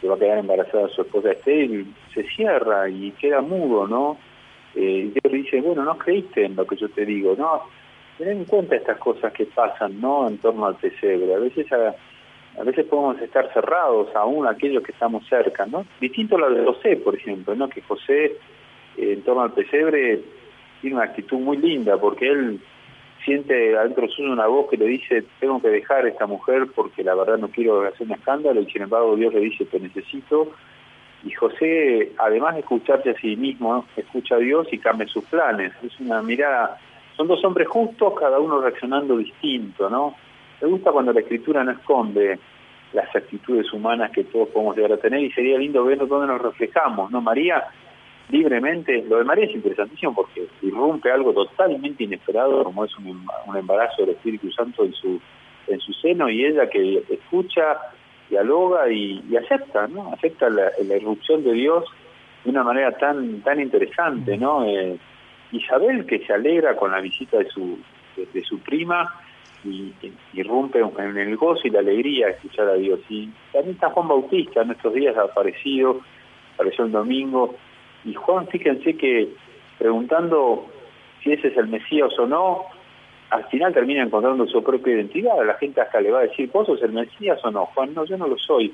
[0.00, 4.16] que va a quedar embarazada su esposa Esther, se cierra y queda mudo, ¿no?
[4.76, 7.62] Eh, Dios le dice, bueno, no creíste en lo que yo te digo, ¿no?
[8.18, 10.28] Ten en cuenta estas cosas que pasan, ¿no?
[10.28, 11.34] En torno al pesebre.
[11.34, 11.94] A veces a,
[12.60, 15.86] a veces podemos estar cerrados aún aquellos que estamos cerca, ¿no?
[16.00, 17.68] Distinto a lo de José, por ejemplo, ¿no?
[17.68, 18.24] Que José,
[18.96, 20.20] eh, en torno al pesebre,
[20.80, 22.60] tiene una actitud muy linda, porque él
[23.24, 27.04] siente adentro suyo una voz que le dice, tengo que dejar a esta mujer porque
[27.04, 30.50] la verdad no quiero hacer un escándalo, y sin embargo Dios le dice, te necesito.
[31.24, 35.72] Y José, además de escucharse a sí mismo, escucha a Dios y cambia sus planes.
[35.82, 36.78] Es una mirada,
[37.18, 40.14] son dos hombres justos, cada uno reaccionando distinto, ¿no?
[40.62, 42.38] Me gusta cuando la escritura no esconde
[42.92, 46.40] las actitudes humanas que todos podemos llegar a tener y sería lindo ver dónde nos
[46.40, 47.20] reflejamos, ¿no?
[47.20, 47.64] María
[48.30, 53.26] libremente, lo de María es interesantísimo porque irrumpe algo totalmente inesperado como es un,
[53.56, 55.20] embarazo del Espíritu Santo en su
[55.66, 57.78] en su seno y ella que escucha,
[58.30, 60.12] dialoga y, acepta, ¿no?
[60.12, 61.84] Acepta la, irrupción de Dios
[62.44, 64.64] de una manera tan tan interesante, ¿no?
[64.64, 64.98] Eh,
[65.52, 67.78] Isabel que se alegra con la visita de su
[68.16, 69.14] de su prima
[69.64, 69.92] y,
[70.34, 73.00] irrumpe en el gozo y la alegría de escuchar a Dios.
[73.08, 76.00] Y también está Juan Bautista, en estos días ha aparecido,
[76.54, 77.54] apareció el domingo,
[78.04, 79.28] y Juan, fíjense que
[79.78, 80.66] preguntando
[81.22, 82.64] si ese es el Mesías o no,
[83.30, 86.66] al final termina encontrando su propia identidad, la gente hasta le va a decir, ¿vos
[86.66, 87.66] sos el Mesías o no?
[87.66, 88.72] Juan, no, yo no lo soy,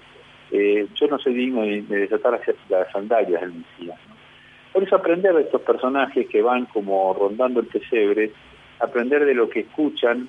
[0.53, 3.99] eh, yo no soy digno de, desatar las sandalias del Mesías.
[4.75, 8.33] Por eso aprender de estos personajes que van como rondando el pesebre,
[8.81, 10.29] aprender de lo que escuchan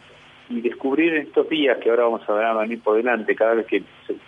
[0.49, 3.65] y descubrir estos días que ahora vamos a ver a venir por delante, cada vez
[3.65, 3.81] que,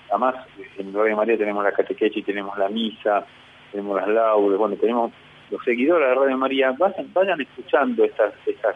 [0.10, 0.36] además
[0.80, 3.28] en Radio María tenemos la catequesis, tenemos la misa,
[3.72, 5.12] tenemos las laudes, bueno, tenemos
[5.52, 8.76] los seguidores de Radio María, vayan, vayan escuchando estas, estas,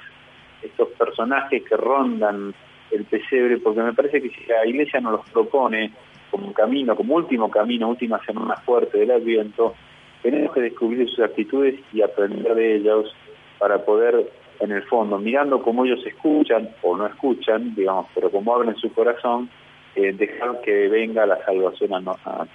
[0.61, 2.53] estos personajes que rondan
[2.91, 5.91] el pesebre, porque me parece que si la iglesia nos los propone,
[6.29, 9.73] como camino, como último camino, última semana fuerte del Adviento,
[10.21, 13.13] tenemos que descubrir sus actitudes y aprender de ellos
[13.59, 18.53] para poder, en el fondo, mirando cómo ellos escuchan o no escuchan, digamos, pero como
[18.53, 19.49] abren su corazón,
[19.95, 22.47] eh, dejar que venga la salvación a, a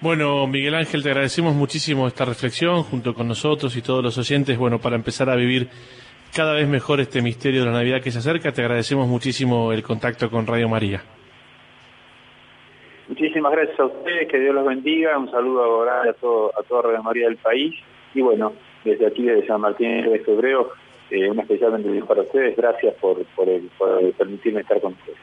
[0.00, 4.58] Bueno, Miguel Ángel, te agradecemos muchísimo esta reflexión junto con nosotros y todos los oyentes,
[4.58, 5.68] bueno, para empezar a vivir
[6.34, 8.52] cada vez mejor este misterio de la Navidad que se acerca.
[8.52, 11.02] Te agradecemos muchísimo el contacto con Radio María.
[13.50, 17.26] Gracias a ustedes, que Dios los bendiga, un saludo a, todo, a toda Radio María
[17.26, 17.74] del país.
[18.14, 18.52] Y bueno,
[18.84, 20.72] desde aquí, desde San Martín de Febrero,
[21.10, 25.18] eh, un especial bendición para ustedes, gracias por, por, el, por permitirme estar con ustedes.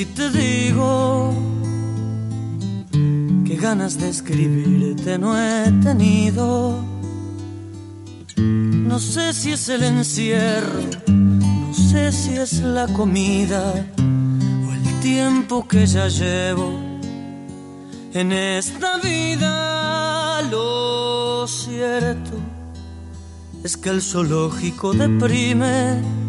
[0.03, 1.33] Si te digo
[3.45, 6.83] que ganas de escribirte no he tenido.
[8.35, 13.63] No sé si es el encierro, no sé si es la comida
[14.67, 16.67] o el tiempo que ya llevo
[18.13, 20.41] en esta vida.
[20.51, 22.35] Lo cierto
[23.63, 26.22] es que el zoológico deprime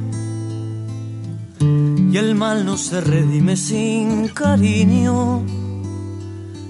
[2.14, 5.42] y el mal no se redime sin cariño,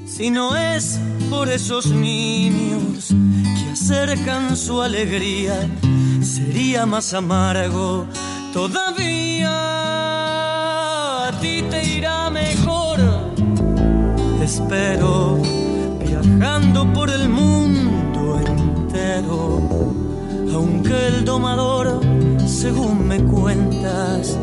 [0.07, 5.69] si no es por esos niños que acercan su alegría,
[6.23, 8.07] sería más amargo
[8.55, 9.51] todavía.
[11.29, 12.99] A ti te irá mejor,
[14.43, 15.43] espero,
[16.07, 19.61] viajando por el mundo entero,
[20.55, 22.01] aunque el domador,
[22.47, 24.39] según me cuentas,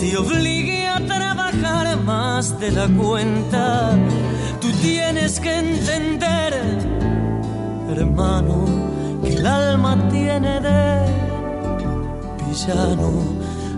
[0.00, 3.90] te obligue a trabajar más de la cuenta.
[4.58, 6.54] Tú tienes que entender,
[7.90, 8.64] hermano,
[9.22, 11.04] que el alma tiene de
[12.48, 13.10] villano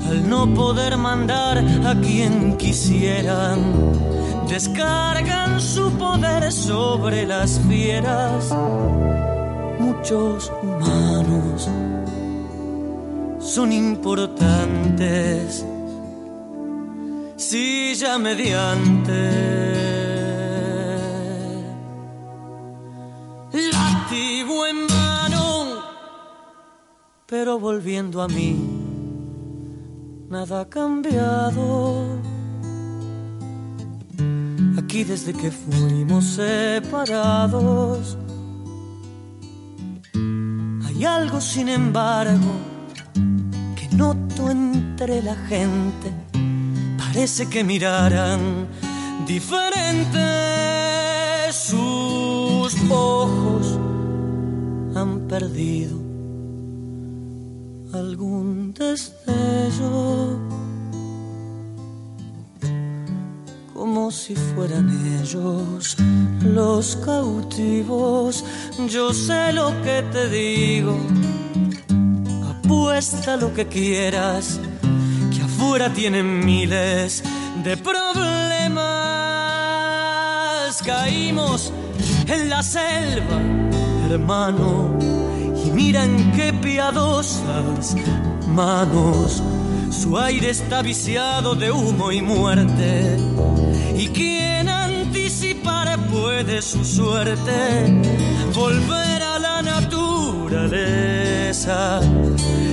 [0.08, 3.58] al no poder mandar a quien quisieran.
[4.48, 8.54] Descargan su poder sobre las fieras.
[9.80, 11.68] Muchos humanos
[13.40, 15.64] son importantes
[17.43, 19.20] silla mediante.
[23.72, 25.82] Látigo en mano,
[27.26, 28.51] pero volviendo a mí,
[30.30, 32.20] nada ha cambiado.
[34.78, 38.16] Aquí desde que fuimos separados,
[40.86, 42.53] hay algo sin embargo
[43.76, 46.21] que noto entre la gente
[47.12, 48.66] parece que miraran
[49.26, 50.18] diferente
[51.52, 53.78] sus ojos
[54.94, 55.98] han perdido
[57.92, 60.38] algún destello
[63.74, 64.88] como si fueran
[65.20, 65.96] ellos
[66.42, 68.42] los cautivos.
[68.88, 70.96] Yo sé lo que te digo,
[72.48, 74.58] apuesta lo que quieras,
[75.62, 77.22] afuera tienen miles
[77.62, 78.82] de problemas.
[80.84, 81.72] Caímos
[82.26, 83.40] en la selva,
[84.10, 84.98] hermano,
[85.64, 87.94] y miran qué piadosas
[88.48, 89.40] manos.
[89.90, 93.16] Su aire está viciado de humo y muerte.
[93.96, 98.02] Y quien anticipar puede su suerte,
[98.52, 100.80] volver a la naturaleza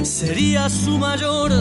[0.04, 1.52] sería su mayor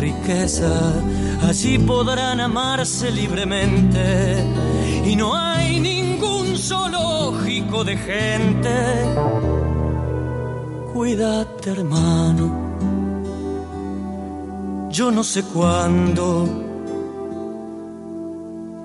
[0.00, 0.94] riqueza.
[1.42, 4.44] Allí podrán amarse libremente
[5.04, 8.76] y no hay ningún zoológico de gente.
[10.92, 12.70] Cuídate, hermano.
[14.90, 16.48] Yo no sé cuándo,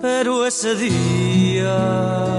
[0.01, 2.34] pero ese día.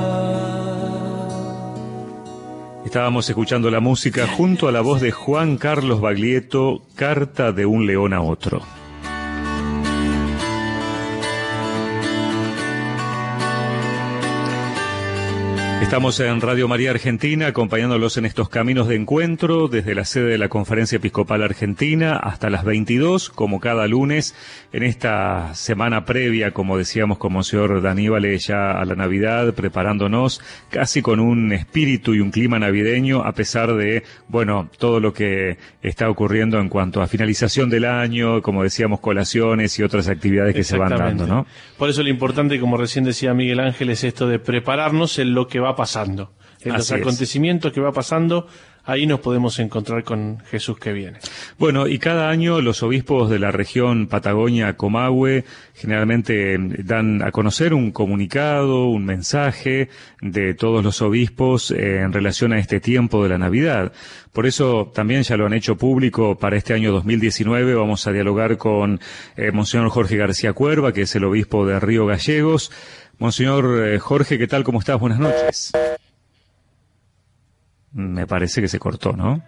[2.86, 7.84] Estábamos escuchando la música junto a la voz de Juan Carlos Baglietto, Carta de un
[7.84, 8.62] león a otro.
[15.86, 20.36] Estamos en Radio María Argentina acompañándolos en estos caminos de encuentro desde la sede de
[20.36, 24.34] la Conferencia Episcopal Argentina hasta las 22, como cada lunes,
[24.72, 31.02] en esta semana previa, como decíamos con Monseñor Daníbal, ya a la Navidad, preparándonos casi
[31.02, 36.10] con un espíritu y un clima navideño, a pesar de, bueno, todo lo que está
[36.10, 40.76] ocurriendo en cuanto a finalización del año, como decíamos, colaciones y otras actividades que se
[40.76, 41.46] van dando, ¿no?
[41.78, 45.46] Por eso lo importante, como recién decía Miguel Ángel, es esto de prepararnos en lo
[45.46, 46.32] que va pasando.
[46.62, 47.00] En los es.
[47.00, 48.48] acontecimientos que va pasando,
[48.86, 51.18] ahí nos podemos encontrar con Jesús que viene.
[51.58, 57.74] Bueno, y cada año los obispos de la región Patagonia-Comahue generalmente eh, dan a conocer
[57.74, 63.28] un comunicado, un mensaje de todos los obispos eh, en relación a este tiempo de
[63.28, 63.92] la Navidad.
[64.32, 67.74] Por eso también ya lo han hecho público para este año 2019.
[67.74, 69.00] Vamos a dialogar con
[69.36, 72.70] eh, Monseñor Jorge García Cuerva, que es el obispo de Río Gallegos.
[73.18, 74.62] Monseñor eh, Jorge, ¿qué tal?
[74.62, 75.00] ¿Cómo estás?
[75.00, 75.72] Buenas noches.
[77.92, 79.42] Me parece que se cortó, ¿no?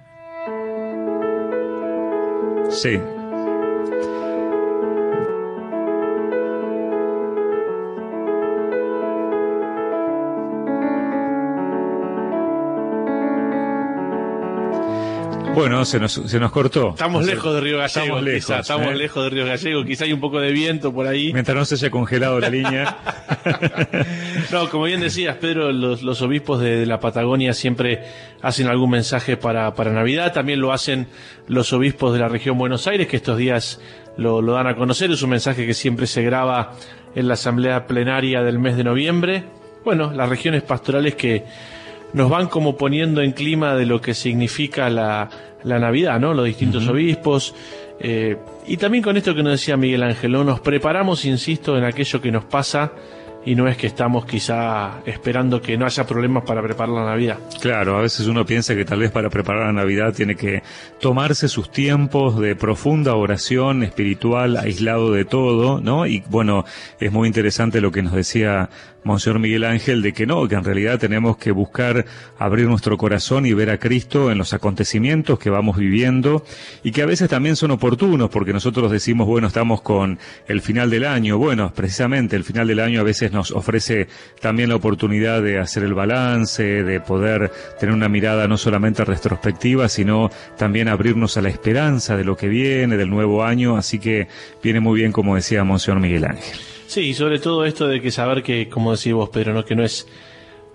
[2.70, 2.98] Sí.
[15.58, 16.90] Bueno, se nos, se nos cortó.
[16.90, 18.94] Estamos lejos de Río Gallego, Estamos lejos, quizá, estamos ¿eh?
[18.94, 21.32] lejos de Río Gallego, quizá hay un poco de viento por ahí.
[21.32, 22.98] Mientras no se haya congelado la línea.
[24.52, 28.04] No, como bien decías, Pedro, los, los obispos de, de la Patagonia siempre
[28.40, 30.32] hacen algún mensaje para, para Navidad.
[30.32, 31.08] También lo hacen
[31.48, 33.80] los obispos de la región Buenos Aires, que estos días
[34.16, 35.10] lo, lo dan a conocer.
[35.10, 36.72] Es un mensaje que siempre se graba
[37.14, 39.44] en la asamblea plenaria del mes de noviembre.
[39.84, 41.44] Bueno, las regiones pastorales que
[42.12, 45.28] nos van como poniendo en clima de lo que significa la,
[45.64, 46.34] la Navidad, ¿no?
[46.34, 47.54] Los distintos obispos.
[48.00, 48.36] eh,
[48.66, 50.44] y también con esto que nos decía Miguel Ángel, ¿no?
[50.44, 52.92] nos preparamos, insisto, en aquello que nos pasa
[53.44, 57.38] y no es que estamos quizá esperando que no haya problemas para preparar la Navidad.
[57.62, 60.62] Claro, a veces uno piensa que tal vez para preparar la Navidad tiene que
[61.00, 66.06] tomarse sus tiempos de profunda oración espiritual, aislado de todo, ¿no?
[66.06, 66.64] Y bueno,
[67.00, 68.68] es muy interesante lo que nos decía
[69.04, 72.04] Monseñor Miguel Ángel de que no, que en realidad tenemos que buscar
[72.38, 76.44] abrir nuestro corazón y ver a Cristo en los acontecimientos que vamos viviendo
[76.82, 80.90] y que a veces también son oportunos porque nosotros decimos, bueno, estamos con el final
[80.90, 81.38] del año.
[81.38, 84.08] Bueno, precisamente el final del año a veces nos ofrece
[84.40, 89.88] también la oportunidad de hacer el balance, de poder tener una mirada no solamente retrospectiva,
[89.88, 93.76] sino también abrirnos a la esperanza de lo que viene, del nuevo año.
[93.76, 94.28] Así que
[94.62, 96.77] viene muy bien, como decía Monseñor Miguel Ángel.
[96.88, 99.62] Sí, y sobre todo esto de que saber que, como decís vos, Pedro, ¿no?
[99.62, 100.08] que no es,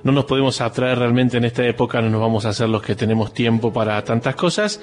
[0.04, 2.94] no nos podemos atraer realmente en esta época, no nos vamos a hacer los que
[2.94, 4.80] tenemos tiempo para tantas cosas,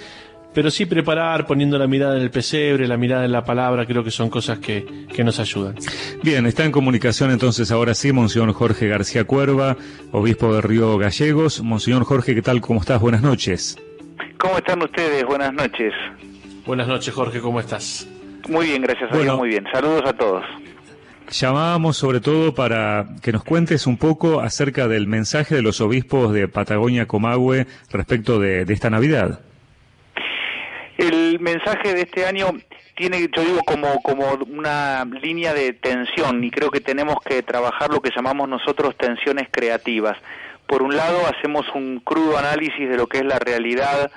[0.53, 4.03] pero sí preparar, poniendo la mirada en el pesebre, la mirada en la palabra, creo
[4.03, 5.77] que son cosas que, que nos ayudan.
[6.25, 9.77] Bien, está en comunicación entonces ahora sí, Monseñor Jorge García Cuerva,
[10.11, 11.63] obispo de Río Gallegos.
[11.63, 12.61] Monseñor Jorge, ¿qué tal?
[12.61, 13.01] ¿Cómo estás?
[13.01, 13.79] Buenas noches.
[14.37, 15.25] ¿Cómo están ustedes?
[15.25, 15.93] Buenas noches.
[16.67, 18.09] Buenas noches, Jorge, ¿cómo estás?
[18.49, 19.23] Muy bien, gracias a Bueno.
[19.23, 19.65] Dios, muy bien.
[19.73, 20.45] Saludos a todos.
[21.31, 26.33] Llamábamos sobre todo para que nos cuentes un poco acerca del mensaje de los obispos
[26.33, 29.41] de Patagonia Comahue respecto de, esta Navidad.
[30.99, 32.49] El mensaje de este año
[32.97, 37.91] tiene, yo digo, como, como una línea de tensión y creo que tenemos que trabajar
[37.91, 40.19] lo que llamamos nosotros tensiones creativas.
[40.67, 44.11] Por un lado, hacemos un crudo análisis de lo que es la realidad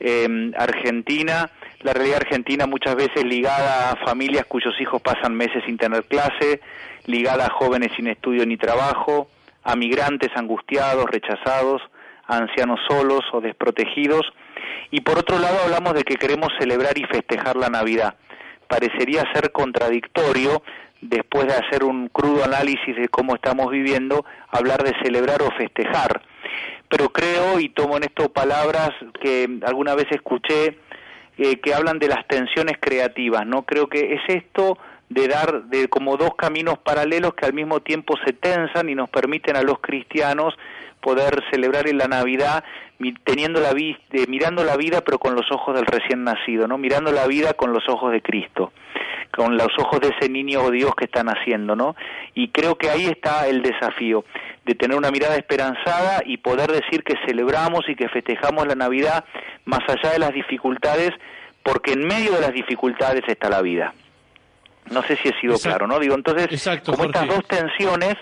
[0.00, 1.48] eh, argentina,
[1.80, 6.60] la realidad argentina muchas veces ligada a familias cuyos hijos pasan meses sin tener clase,
[7.06, 9.28] ligada a jóvenes sin estudio ni trabajo,
[9.62, 11.82] a migrantes angustiados, rechazados,
[12.26, 14.22] a ancianos solos o desprotegidos.
[14.90, 18.14] Y por otro lado hablamos de que queremos celebrar y festejar la Navidad.
[18.68, 20.62] Parecería ser contradictorio,
[21.00, 26.22] después de hacer un crudo análisis de cómo estamos viviendo, hablar de celebrar o festejar.
[26.88, 30.78] Pero creo, y tomo en esto palabras que alguna vez escuché,
[31.38, 33.64] eh, que hablan de las tensiones creativas, ¿no?
[33.64, 34.78] Creo que es esto
[35.08, 39.08] de dar de como dos caminos paralelos que al mismo tiempo se tensan y nos
[39.08, 40.54] permiten a los cristianos
[41.00, 42.64] poder celebrar en la Navidad
[43.24, 43.74] teniendo la
[44.26, 46.78] mirando la vida pero con los ojos del recién nacido, ¿no?
[46.78, 48.72] Mirando la vida con los ojos de Cristo,
[49.34, 51.94] con los ojos de ese niño o Dios que está naciendo, ¿no?
[52.34, 54.24] Y creo que ahí está el desafío
[54.64, 59.24] de tener una mirada esperanzada y poder decir que celebramos y que festejamos la Navidad
[59.64, 61.10] más allá de las dificultades,
[61.62, 63.92] porque en medio de las dificultades está la vida.
[64.90, 65.98] No sé si he sido claro, ¿no?
[65.98, 66.48] Digo, entonces,
[66.84, 68.14] como estas dos tensiones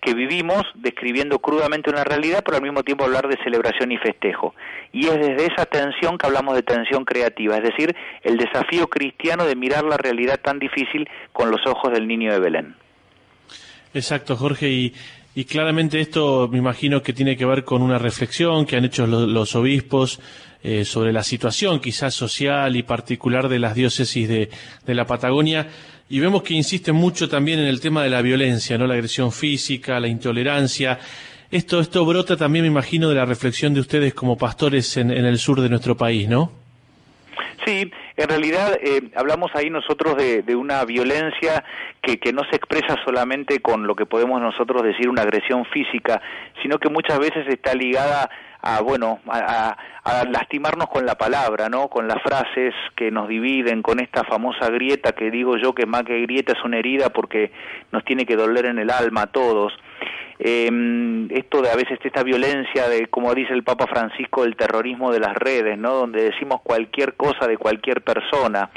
[0.00, 4.54] que vivimos describiendo crudamente una realidad, pero al mismo tiempo hablar de celebración y festejo.
[4.92, 9.44] Y es desde esa tensión que hablamos de tensión creativa, es decir, el desafío cristiano
[9.44, 12.76] de mirar la realidad tan difícil con los ojos del niño de Belén.
[13.94, 14.94] Exacto, Jorge, y,
[15.36, 19.06] y claramente esto me imagino que tiene que ver con una reflexión que han hecho
[19.06, 20.18] los, obispos
[20.68, 24.50] eh, sobre la situación quizás social y particular de las diócesis de,
[24.84, 25.68] de la Patagonia
[26.08, 28.88] y vemos que insiste mucho también en el tema de la violencia, ¿no?
[28.88, 30.98] La agresión física, la intolerancia.
[31.52, 35.38] Esto, esto brota también, me imagino, de la reflexión de ustedes como pastores en, el
[35.38, 36.50] sur de nuestro país, ¿no?
[37.64, 41.62] Sí, en realidad eh, hablamos ahí nosotros de, de una violencia
[42.02, 46.20] que, que, no se expresa solamente con lo que podemos nosotros decir una agresión física,
[46.60, 48.30] sino que muchas veces está ligada
[48.66, 49.76] a bueno a,
[50.28, 55.12] lastimarnos con la palabra no con las frases que nos dividen con esta famosa grieta
[55.12, 57.52] que digo yo que más que grieta es una herida porque
[57.92, 59.72] nos tiene que doler en el alma a todos.
[60.38, 60.68] Eh,
[61.30, 65.20] esto de a veces esta violencia de como dice el Papa Francisco el terrorismo de
[65.20, 68.68] las redes no donde decimos cualquier cosa de cualquier persona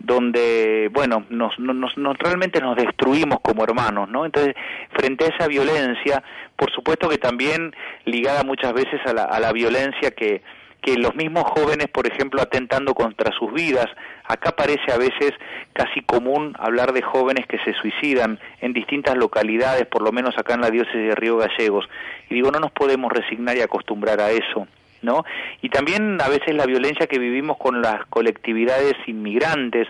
[0.00, 4.24] donde, bueno, nos, nos, nos, realmente nos destruimos como hermanos, ¿no?
[4.24, 4.54] Entonces,
[4.92, 6.22] frente a esa violencia,
[6.56, 7.74] por supuesto que también
[8.04, 10.42] ligada muchas veces a la, a la violencia que,
[10.82, 13.86] que los mismos jóvenes, por ejemplo, atentando contra sus vidas.
[14.24, 15.32] Acá parece a veces
[15.72, 20.54] casi común hablar de jóvenes que se suicidan en distintas localidades, por lo menos acá
[20.54, 21.88] en la diócesis de Río Gallegos.
[22.28, 24.66] Y digo, no nos podemos resignar y acostumbrar a eso.
[25.02, 25.24] ¿No?
[25.62, 29.88] Y también a veces la violencia que vivimos con las colectividades inmigrantes,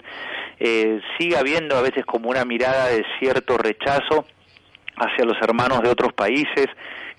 [0.59, 4.25] eh, sigue habiendo a veces como una mirada de cierto rechazo
[4.97, 6.67] hacia los hermanos de otros países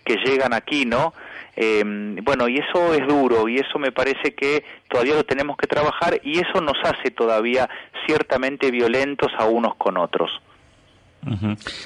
[0.04, 1.14] que llegan aquí, ¿no?
[1.56, 1.84] Eh,
[2.24, 6.20] bueno, y eso es duro y eso me parece que todavía lo tenemos que trabajar
[6.24, 7.70] y eso nos hace todavía
[8.06, 10.32] ciertamente violentos a unos con otros.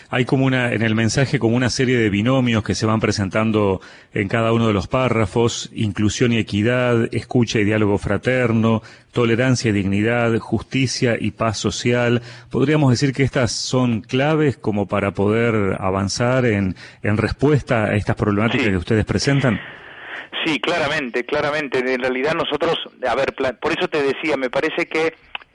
[0.09, 3.81] Hay como una, en el mensaje como una serie de binomios que se van presentando
[4.13, 8.81] en cada uno de los párrafos, inclusión y equidad, escucha y diálogo fraterno,
[9.11, 12.21] tolerancia y dignidad, justicia y paz social.
[12.49, 18.15] ¿Podríamos decir que estas son claves como para poder avanzar en, en respuesta a estas
[18.15, 19.59] problemáticas que ustedes presentan?
[20.45, 21.79] Sí, claramente, claramente.
[21.79, 22.75] En realidad nosotros,
[23.07, 25.13] a ver, por eso te decía, me parece que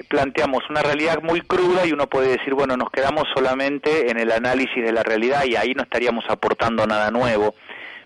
[0.09, 4.31] planteamos una realidad muy cruda y uno puede decir, bueno, nos quedamos solamente en el
[4.33, 7.55] análisis de la realidad y ahí no estaríamos aportando nada nuevo.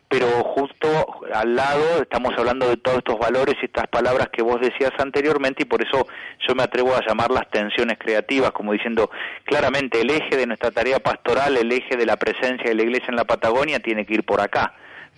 [0.09, 0.89] Pero justo
[1.33, 5.63] al lado estamos hablando de todos estos valores y estas palabras que vos decías anteriormente
[5.63, 6.07] y por eso
[6.47, 9.11] yo me atrevo a llamarlas tensiones creativas, como diciendo
[9.45, 13.09] claramente el eje de nuestra tarea pastoral, el eje de la presencia de la Iglesia
[13.09, 14.75] en la Patagonia tiene que ir por acá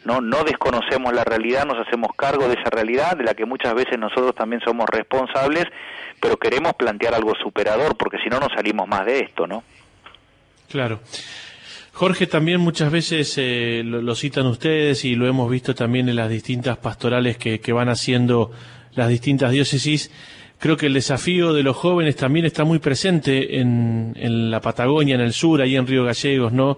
[0.07, 3.75] no no desconocemos la realidad, nos hacemos cargo de esa realidad de la que muchas
[3.75, 5.65] veces nosotros también somos responsables,
[6.21, 9.65] pero queremos plantear algo superador porque si no no salimos más de esto, ¿no?
[10.71, 11.01] Claro.
[11.93, 16.29] Jorge, también muchas veces eh, lo, citan ustedes y lo hemos visto también en las
[16.29, 18.53] distintas pastorales que, que van haciendo
[18.95, 20.11] las distintas diócesis.
[20.59, 25.15] Creo que el desafío de los jóvenes también está muy presente en, en la Patagonia,
[25.15, 26.77] en el sur, ahí en Río Gallegos, ¿no?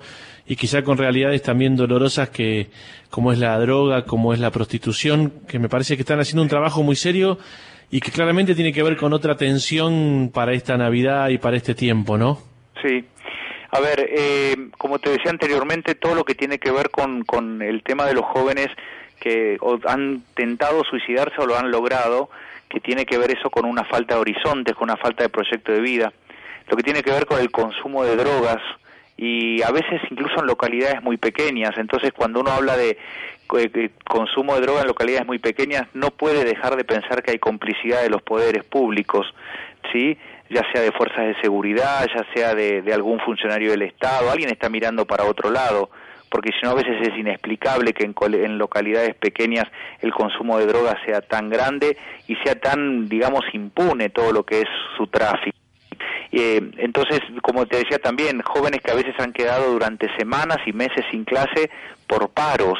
[0.48, 2.68] Y quizá con realidades también dolorosas que
[3.10, 6.48] como es la droga, como es la prostitución, que me parece que están haciendo un
[6.48, 7.38] trabajo muy serio
[7.90, 11.74] y que claramente tiene que ver con otra tensión para esta Navidad y para este
[11.74, 12.38] tiempo, ¿no?
[12.82, 13.04] Sí.
[13.70, 17.60] A ver, eh, como te decía anteriormente, todo lo que tiene que ver con, con
[17.60, 18.68] el tema de los jóvenes
[19.20, 22.30] que han tentado suicidarse o lo han logrado,
[22.70, 25.72] que tiene que ver eso con una falta de horizontes, con una falta de proyecto
[25.72, 26.12] de vida,
[26.68, 28.62] lo que tiene que ver con el consumo de drogas,
[29.18, 31.76] y a veces incluso en localidades muy pequeñas.
[31.76, 32.96] Entonces, cuando uno habla de
[34.04, 38.02] consumo de droga en localidades muy pequeñas, no puede dejar de pensar que hay complicidad
[38.02, 39.26] de los poderes públicos,
[39.92, 40.16] ¿sí?
[40.48, 44.50] ya sea de fuerzas de seguridad, ya sea de, de algún funcionario del Estado, alguien
[44.50, 45.90] está mirando para otro lado
[46.30, 49.64] porque si no a veces es inexplicable que en, en, localidades pequeñas
[50.00, 51.96] el consumo de drogas sea tan grande
[52.26, 55.57] y sea tan, digamos, impune todo lo que es su tráfico.
[56.30, 60.72] Eh, entonces, como te decía también, jóvenes que a veces han quedado durante semanas y
[60.72, 61.70] meses sin clase
[62.06, 62.78] por paros.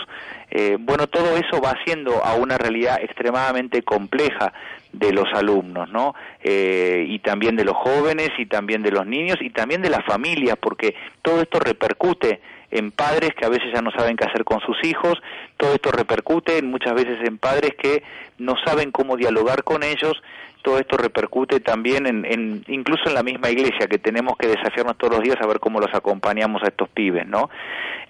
[0.51, 4.53] Eh, bueno, todo eso va haciendo a una realidad extremadamente compleja
[4.93, 6.15] de los alumnos, ¿no?
[6.43, 10.05] Eh, y también de los jóvenes y también de los niños y también de las
[10.07, 12.41] familias, porque todo esto repercute
[12.71, 15.19] en padres que a veces ya no saben qué hacer con sus hijos,
[15.57, 18.03] todo esto repercute muchas veces en padres que
[18.39, 20.23] no saben cómo dialogar con ellos,
[20.63, 25.15] todo esto repercute también en, incluso en la misma iglesia que tenemos que desafiarnos todos
[25.15, 27.51] los días a ver cómo los acompañamos a estos pibes, ¿no?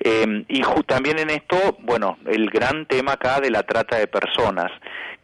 [0.00, 4.70] Eh, y también en esto, bueno, el gran tema acá de la trata de personas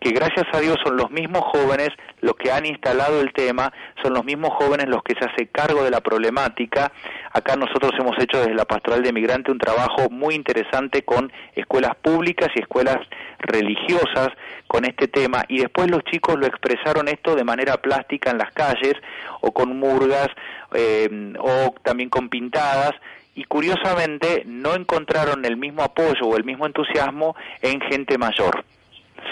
[0.05, 1.89] que gracias a Dios son los mismos jóvenes
[2.21, 5.83] los que han instalado el tema, son los mismos jóvenes los que se hace cargo
[5.83, 6.93] de la problemática.
[7.33, 11.95] Acá nosotros hemos hecho desde la Pastoral de Migrante un trabajo muy interesante con escuelas
[11.97, 12.99] públicas y escuelas
[13.39, 14.29] religiosas
[14.67, 18.53] con este tema y después los chicos lo expresaron esto de manera plástica en las
[18.53, 18.97] calles
[19.41, 20.29] o con murgas
[20.75, 22.93] eh, o también con pintadas
[23.35, 28.67] y curiosamente no encontraron el mismo apoyo o el mismo entusiasmo en gente mayor.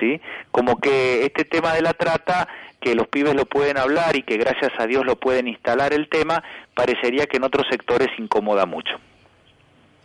[0.01, 0.21] ¿Sí?
[0.51, 2.49] Como que este tema de la trata,
[2.81, 6.09] que los pibes lo pueden hablar y que gracias a Dios lo pueden instalar el
[6.09, 6.43] tema,
[6.75, 8.99] parecería que en otros sectores incomoda mucho.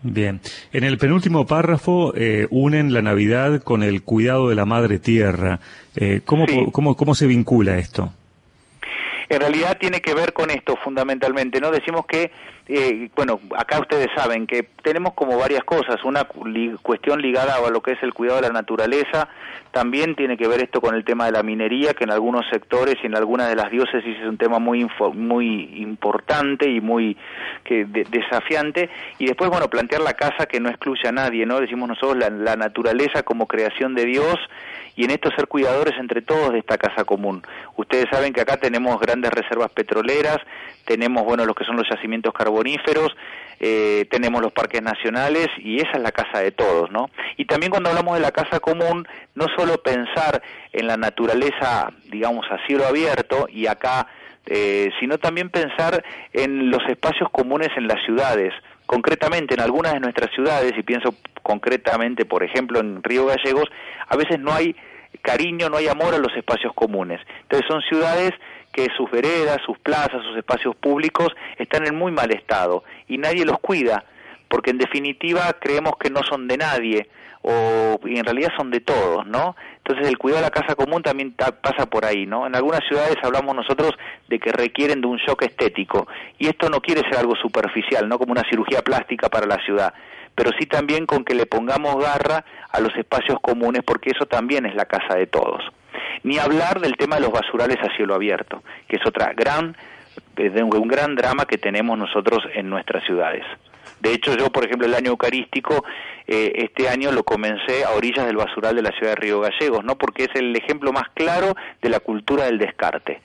[0.04, 0.40] Bien,
[0.74, 5.60] en el penúltimo párrafo eh, unen la Navidad con el cuidado de la madre tierra.
[5.96, 8.14] Eh, ¿cómo, cómo, ¿Cómo se vincula esto?
[9.30, 11.72] En realidad tiene que ver con esto fundamentalmente, ¿no?
[11.72, 12.32] Decimos que
[12.68, 16.26] eh, bueno, acá ustedes saben que tenemos como varias cosas, una
[16.82, 19.30] cuestión ligada a lo que es el cuidado de la naturaleza,
[19.72, 22.96] también tiene que ver esto con el tema de la minería, que en algunos sectores
[23.04, 27.16] y en algunas de las diócesis es un tema muy muy importante y muy
[27.64, 28.90] que, desafiante,
[29.20, 31.60] y después, bueno, plantear la casa que no excluye a nadie, ¿no?
[31.60, 34.38] Decimos nosotros la, naturaleza como creación de Dios,
[34.96, 37.44] y en esto ser cuidadores entre todos de esta casa común.
[37.76, 40.38] Ustedes saben que acá tenemos grandes reservas petroleras,
[40.86, 42.57] tenemos, bueno, los que son los yacimientos carboníferos,
[43.60, 47.10] eh, tenemos los parques nacionales y esa es la casa de todos, ¿no?
[47.38, 50.42] Y también cuando hablamos de la casa común, no solo pensar
[50.72, 54.08] en la naturaleza, digamos, a cielo abierto y acá,
[54.46, 56.04] eh, sino también pensar
[56.34, 58.54] en los espacios comunes en las ciudades.
[58.86, 63.70] Concretamente, en algunas de nuestras ciudades, y pienso concretamente, por ejemplo, en Río Gallegos,
[64.08, 64.76] a veces no hay
[65.22, 67.20] cariño, no hay amor a los espacios comunes.
[67.42, 68.32] Entonces son ciudades
[68.78, 73.44] que sus veredas, sus plazas, sus espacios públicos están en muy mal estado y nadie
[73.44, 74.04] los cuida,
[74.48, 77.10] porque en definitiva creemos que no son de nadie
[77.42, 79.56] o y en realidad son de todos, ¿no?
[79.78, 82.46] Entonces el cuidado de la casa común también pasa por ahí, ¿no?
[82.46, 83.94] En algunas ciudades hablamos nosotros
[84.28, 86.08] de que requieren de un shock estético
[86.38, 89.92] y esto no quiere ser algo superficial, no como una cirugía plástica para la ciudad,
[90.36, 94.68] pero sí también con que le pongamos garra a los espacios comunes porque eso también
[94.68, 95.64] es la casa de todos.
[96.24, 99.76] Ni hablar del tema de los basurales a cielo abierto, que es otra gran,
[100.38, 103.44] un gran drama que tenemos nosotros en nuestras ciudades.
[104.00, 105.84] De hecho, yo, por ejemplo, el año eucarístico,
[106.28, 109.84] eh, este año lo comencé a orillas del basural de la ciudad de Río Gallegos,
[109.84, 109.96] ¿no?
[109.96, 113.22] Porque es el ejemplo más claro de la cultura del descarte.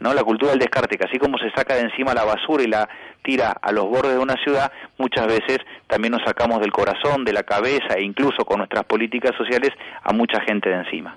[0.00, 0.12] ¿no?
[0.14, 2.88] La cultura del descarte, que así como se saca de encima la basura y la
[3.22, 7.32] tira a los bordes de una ciudad, muchas veces también nos sacamos del corazón, de
[7.32, 9.70] la cabeza e incluso con nuestras políticas sociales
[10.02, 11.16] a mucha gente de encima.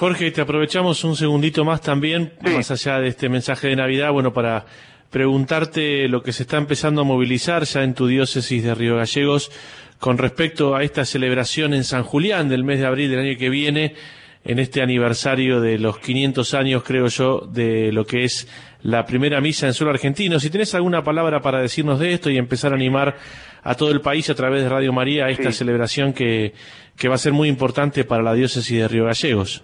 [0.00, 4.32] Jorge, te aprovechamos un segundito más también, más allá de este mensaje de Navidad, bueno,
[4.32, 4.64] para
[5.10, 9.52] preguntarte lo que se está empezando a movilizar ya en tu diócesis de Río Gallegos
[9.98, 13.50] con respecto a esta celebración en San Julián del mes de abril del año que
[13.50, 13.94] viene,
[14.42, 18.48] en este aniversario de los 500 años, creo yo, de lo que es
[18.80, 20.40] la primera misa en suelo argentino.
[20.40, 23.18] Si tenés alguna palabra para decirnos de esto y empezar a animar
[23.62, 26.54] a todo el país a través de Radio María a esta celebración que,
[26.96, 29.62] que va a ser muy importante para la diócesis de Río Gallegos.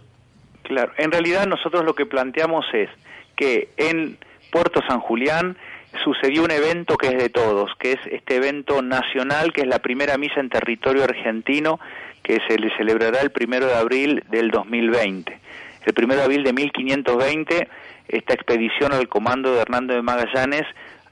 [0.66, 2.88] Claro, en realidad nosotros lo que planteamos es
[3.36, 4.18] que en
[4.50, 5.56] Puerto San Julián
[6.02, 9.78] sucedió un evento que es de todos, que es este evento nacional, que es la
[9.78, 11.78] primera misa en territorio argentino,
[12.24, 15.38] que se le celebrará el primero de abril del 2020.
[15.84, 17.68] El primero de abril de 1520,
[18.08, 20.64] esta expedición al comando de Hernando de Magallanes,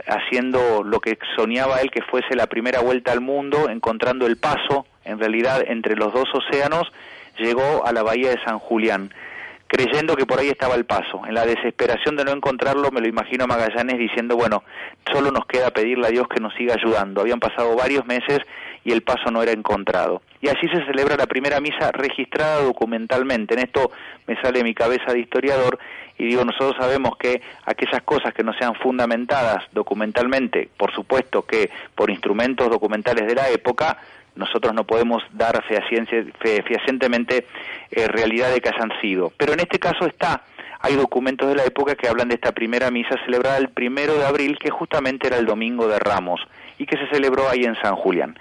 [0.08, 4.86] haciendo lo que soñaba él que fuese la primera vuelta al mundo, encontrando el paso,
[5.04, 6.90] en realidad, entre los dos océanos,
[7.38, 9.10] llegó a la bahía de San Julián
[9.74, 11.22] creyendo que por ahí estaba el paso.
[11.26, 14.62] En la desesperación de no encontrarlo, me lo imagino a Magallanes diciendo, bueno,
[15.12, 17.22] solo nos queda pedirle a Dios que nos siga ayudando.
[17.22, 18.38] Habían pasado varios meses
[18.84, 20.22] y el paso no era encontrado.
[20.40, 23.54] Y así se celebra la primera misa registrada documentalmente.
[23.54, 23.90] En esto
[24.28, 25.80] me sale mi cabeza de historiador
[26.18, 31.70] y digo, nosotros sabemos que aquellas cosas que no sean fundamentadas documentalmente, por supuesto que
[31.96, 33.98] por instrumentos documentales de la época,
[34.36, 37.46] nosotros no podemos dar fehacientemente
[37.90, 39.32] eh, realidad de que hayan sido.
[39.36, 40.42] Pero en este caso está,
[40.80, 44.26] hay documentos de la época que hablan de esta primera misa celebrada el primero de
[44.26, 46.40] abril, que justamente era el domingo de Ramos,
[46.78, 48.36] y que se celebró ahí en San Julián.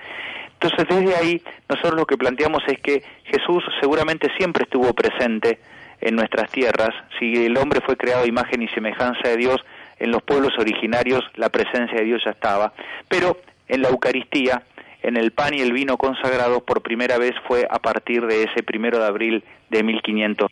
[0.59, 5.59] Entonces desde ahí nosotros lo que planteamos es que Jesús seguramente siempre estuvo presente
[5.99, 6.89] en nuestras tierras,
[7.19, 9.63] si el hombre fue creado a imagen y semejanza de Dios,
[9.99, 12.73] en los pueblos originarios la presencia de Dios ya estaba,
[13.07, 13.37] pero
[13.67, 14.63] en la Eucaristía,
[15.03, 18.63] en el pan y el vino consagrados por primera vez fue a partir de ese
[18.63, 20.51] primero de abril de 1500.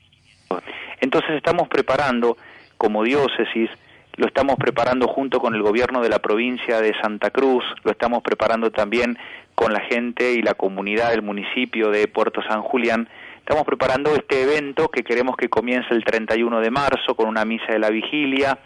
[1.00, 2.38] Entonces estamos preparando
[2.78, 3.70] como diócesis,
[4.18, 8.22] lo estamos preparando junto con el gobierno de la provincia de Santa Cruz, lo estamos
[8.22, 9.18] preparando también
[9.56, 13.08] con la gente y la comunidad del municipio de Puerto San Julián,
[13.42, 17.74] Estamos preparando este evento que queremos que comience el 31 de marzo con una misa
[17.74, 18.58] de la vigilia,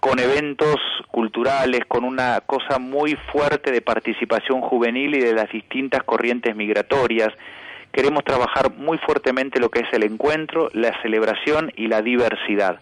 [0.00, 0.76] con eventos
[1.10, 7.32] culturales, con una cosa muy fuerte de participación juvenil y de las distintas corrientes migratorias.
[7.92, 12.80] Queremos trabajar muy fuertemente lo que es el encuentro, la celebración y la diversidad.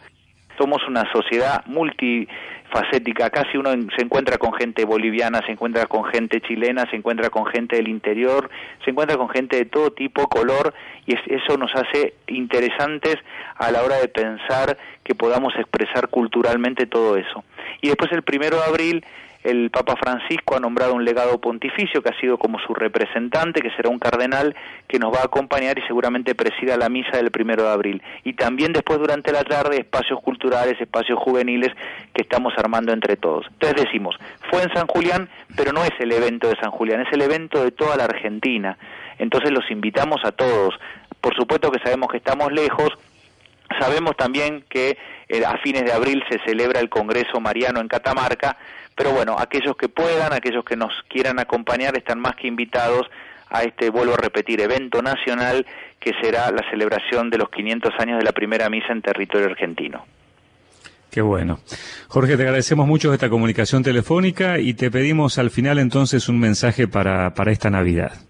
[0.58, 2.28] Somos una sociedad multi
[2.70, 3.30] facética.
[3.30, 7.46] Casi uno se encuentra con gente boliviana, se encuentra con gente chilena, se encuentra con
[7.46, 8.50] gente del interior,
[8.84, 10.74] se encuentra con gente de todo tipo, color,
[11.06, 13.16] y eso nos hace interesantes
[13.56, 17.44] a la hora de pensar que podamos expresar culturalmente todo eso.
[17.80, 19.04] Y después el primero de abril
[19.48, 23.70] el Papa Francisco ha nombrado un legado pontificio que ha sido como su representante, que
[23.70, 24.54] será un cardenal
[24.86, 28.02] que nos va a acompañar y seguramente presida la misa del primero de abril.
[28.24, 31.72] Y también después durante la tarde espacios culturales, espacios juveniles
[32.12, 33.46] que estamos armando entre todos.
[33.52, 34.16] Entonces decimos,
[34.50, 37.64] fue en San Julián, pero no es el evento de San Julián, es el evento
[37.64, 38.76] de toda la Argentina.
[39.18, 40.74] Entonces los invitamos a todos.
[41.20, 42.90] Por supuesto que sabemos que estamos lejos,
[43.80, 44.96] Sabemos también que
[45.28, 48.56] eh, a fines de abril se celebra el Congreso Mariano en Catamarca,
[48.94, 53.06] pero bueno, aquellos que puedan, aquellos que nos quieran acompañar, están más que invitados
[53.50, 55.66] a este, vuelvo a repetir, evento nacional
[56.00, 60.04] que será la celebración de los 500 años de la primera misa en territorio argentino.
[61.10, 61.60] Qué bueno.
[62.08, 66.86] Jorge, te agradecemos mucho esta comunicación telefónica y te pedimos al final entonces un mensaje
[66.86, 68.27] para, para esta Navidad.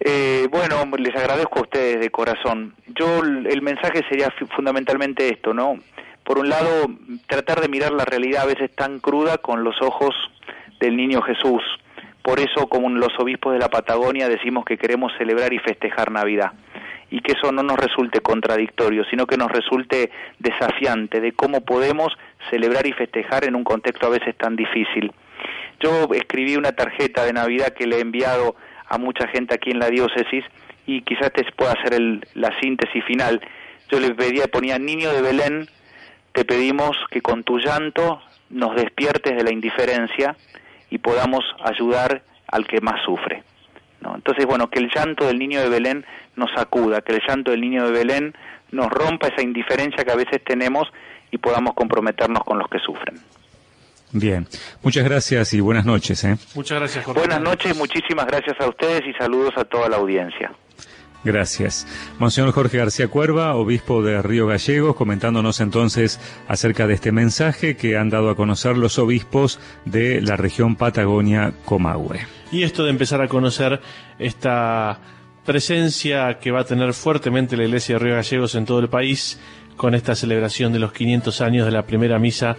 [0.00, 2.74] Eh, bueno, les agradezco a ustedes de corazón.
[2.86, 5.78] Yo el mensaje sería fundamentalmente esto, ¿no?
[6.24, 6.86] Por un lado,
[7.26, 10.14] tratar de mirar la realidad a veces tan cruda con los ojos
[10.78, 11.62] del niño Jesús.
[12.22, 16.52] Por eso, como los obispos de la Patagonia, decimos que queremos celebrar y festejar Navidad.
[17.10, 22.16] Y que eso no nos resulte contradictorio, sino que nos resulte desafiante de cómo podemos
[22.50, 25.12] celebrar y festejar en un contexto a veces tan difícil.
[25.80, 28.54] Yo escribí una tarjeta de Navidad que le he enviado
[28.90, 30.44] a mucha gente aquí en la diócesis
[30.84, 31.98] y quizás te pueda hacer
[32.34, 33.40] la síntesis final.
[33.90, 35.68] Yo le pedía, ponía, niño de Belén,
[36.32, 38.20] te pedimos que con tu llanto
[38.50, 40.36] nos despiertes de la indiferencia
[40.90, 43.44] y podamos ayudar al que más sufre.
[44.00, 44.16] ¿no?
[44.16, 47.60] Entonces, bueno, que el llanto del niño de Belén nos sacuda, que el llanto del
[47.60, 48.34] niño de Belén
[48.72, 50.88] nos rompa esa indiferencia que a veces tenemos
[51.30, 53.20] y podamos comprometernos con los que sufren.
[54.12, 54.46] Bien,
[54.82, 56.24] muchas gracias y buenas noches.
[56.24, 56.36] ¿eh?
[56.54, 57.20] Muchas gracias, Jorge.
[57.20, 60.52] Buenas noches, muchísimas gracias a ustedes y saludos a toda la audiencia.
[61.22, 61.86] Gracias.
[62.18, 67.98] Monseñor Jorge García Cuerva, obispo de Río Gallegos, comentándonos entonces acerca de este mensaje que
[67.98, 72.20] han dado a conocer los obispos de la región Patagonia-Comahue.
[72.50, 73.80] Y esto de empezar a conocer
[74.18, 74.98] esta
[75.44, 79.38] presencia que va a tener fuertemente la Iglesia de Río Gallegos en todo el país
[79.76, 82.56] con esta celebración de los 500 años de la primera misa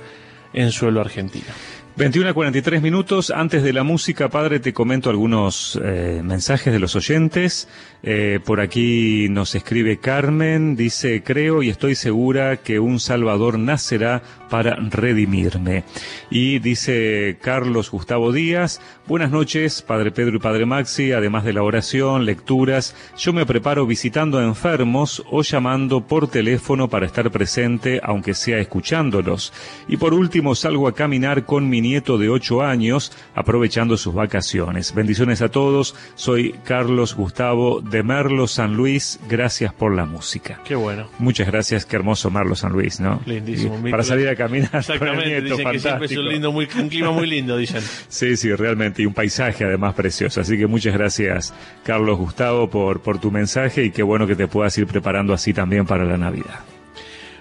[0.54, 1.54] en suelo argentino.
[1.98, 3.32] 21 a 43 minutos.
[3.32, 7.68] Antes de la música, padre, te comento algunos eh, mensajes de los oyentes.
[8.04, 14.24] Eh, por aquí nos escribe Carmen, dice, creo y estoy segura que un Salvador nacerá
[14.50, 15.84] para redimirme.
[16.30, 21.64] Y dice Carlos Gustavo Díaz, buenas noches, Padre Pedro y Padre Maxi, además de la
[21.64, 28.02] oración, lecturas, yo me preparo visitando a enfermos o llamando por teléfono para estar presente,
[28.04, 29.54] aunque sea escuchándolos.
[29.88, 34.94] Y por último, salgo a caminar con mi nieto de 8 años, aprovechando sus vacaciones.
[34.94, 40.62] Bendiciones a todos, soy Carlos Gustavo de Merlo San Luis, gracias por la música.
[40.66, 41.08] Qué bueno.
[41.20, 43.22] Muchas gracias, qué hermoso Merlo San Luis, ¿no?
[43.26, 43.82] Lindísimo.
[43.90, 44.70] para salir a caminar.
[44.74, 47.82] Exactamente, dicen que siempre es un, lindo, muy, un clima muy lindo, dicen.
[48.08, 50.42] sí, sí, realmente, y un paisaje además precioso.
[50.42, 51.54] Así que muchas gracias,
[51.84, 55.54] Carlos Gustavo, por, por tu mensaje y qué bueno que te puedas ir preparando así
[55.54, 56.60] también para la Navidad.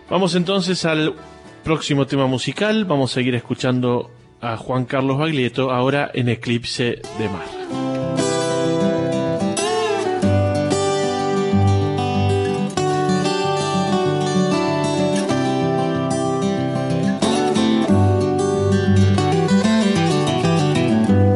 [0.09, 1.15] Vamos entonces al
[1.63, 2.85] próximo tema musical.
[2.85, 4.11] Vamos a seguir escuchando
[4.41, 7.47] a Juan Carlos Baglietto ahora en Eclipse de Mar.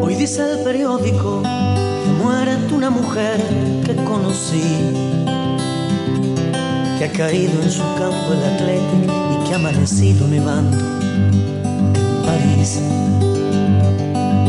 [0.02, 1.42] Hoy dice el periódico
[3.84, 4.62] que conocí,
[6.98, 11.43] que ha caído en su campo el atleta y que ha amanecido nevando.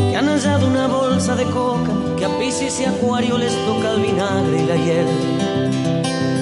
[0.09, 4.01] Que han hallado una bolsa de coca, que a Piscis y Acuario les toca el
[4.01, 5.07] vinagre y la hiel.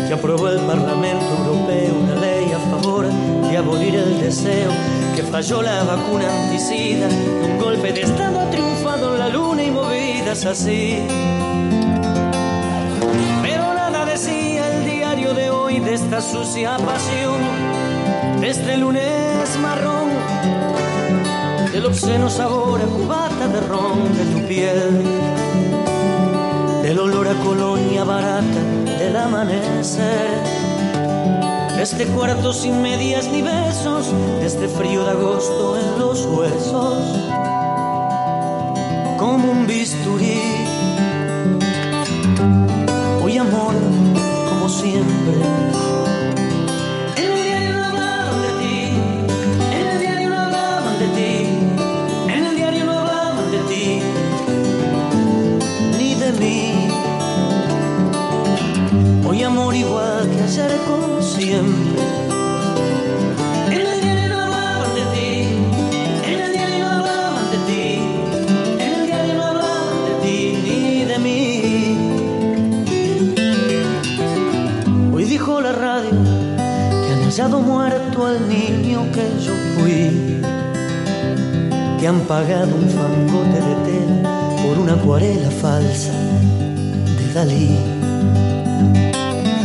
[0.07, 4.71] Que aprobó el Parlamento Europeo una ley a favor de abolir el deseo.
[5.15, 9.63] Que falló la vacuna anticida, que un golpe de Estado ha triunfado en la luna
[9.63, 10.97] y movidas así.
[13.43, 17.39] Pero nada decía el diario de hoy de esta sucia pasión,
[18.41, 20.09] de este lunes marrón,
[21.73, 25.03] del obsceno sabor a cubata de ron de tu piel,
[26.83, 28.61] del olor a colonia barata
[28.99, 30.43] del amanecer.
[31.79, 34.05] Este cuarto sin medias ni besos,
[34.39, 36.99] de este frío de agosto en los huesos,
[39.17, 40.39] como un bisturí
[43.23, 43.73] Hoy amor,
[44.49, 45.92] como siempre.
[61.21, 62.03] Siempre.
[63.71, 65.31] En el diario no hablaban de ti,
[66.25, 67.85] en el diario no hablaban de ti,
[68.79, 71.41] en el diario no hablaban de ti, ni de mí.
[75.13, 80.41] Hoy dijo la radio que han hallado muerto al niño que yo fui,
[81.99, 84.29] que han pagado un fangote de tela
[84.63, 86.13] por una acuarela falsa
[87.17, 87.77] de Dalí.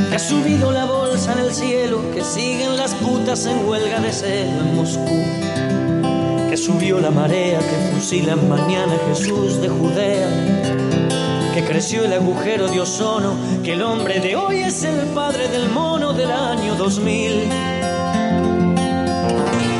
[0.08, 0.86] Que ha subido la
[1.26, 6.48] en el cielo, que siguen las putas en huelga de celo en Moscú.
[6.48, 10.28] Que subió la marea, que fusilan mañana Jesús de Judea
[11.58, 15.68] que creció el agujero de ozono, que el hombre de hoy es el padre del
[15.70, 17.48] mono del año 2000.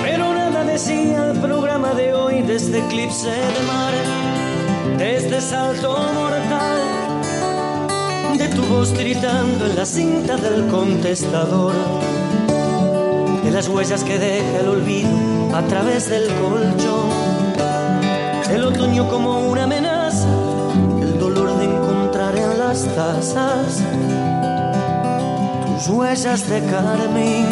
[0.03, 3.95] Pero nada decía el programa de hoy de este eclipse de mar,
[4.99, 6.98] de este salto mortal,
[8.59, 11.75] tu voz gritando en la cinta del contestador,
[13.45, 15.11] de las huellas que deja el olvido
[15.55, 17.09] a través del colchón,
[18.51, 20.29] el otoño como una amenaza
[21.01, 23.81] el dolor de encontrar en las tazas
[25.77, 27.47] tus huellas de carmín.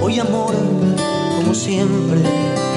[0.00, 0.54] Hoy amor,
[1.36, 2.67] como siempre.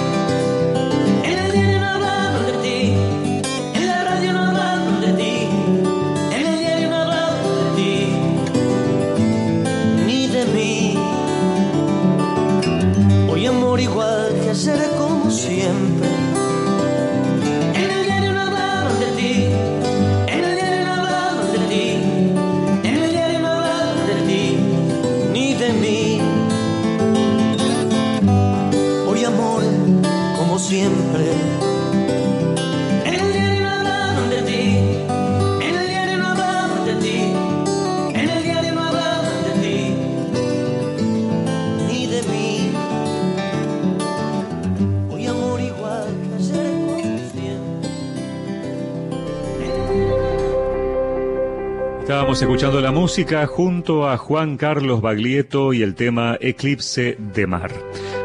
[52.32, 57.74] Estábamos escuchando la música junto a Juan Carlos Baglietto y el tema Eclipse de Mar.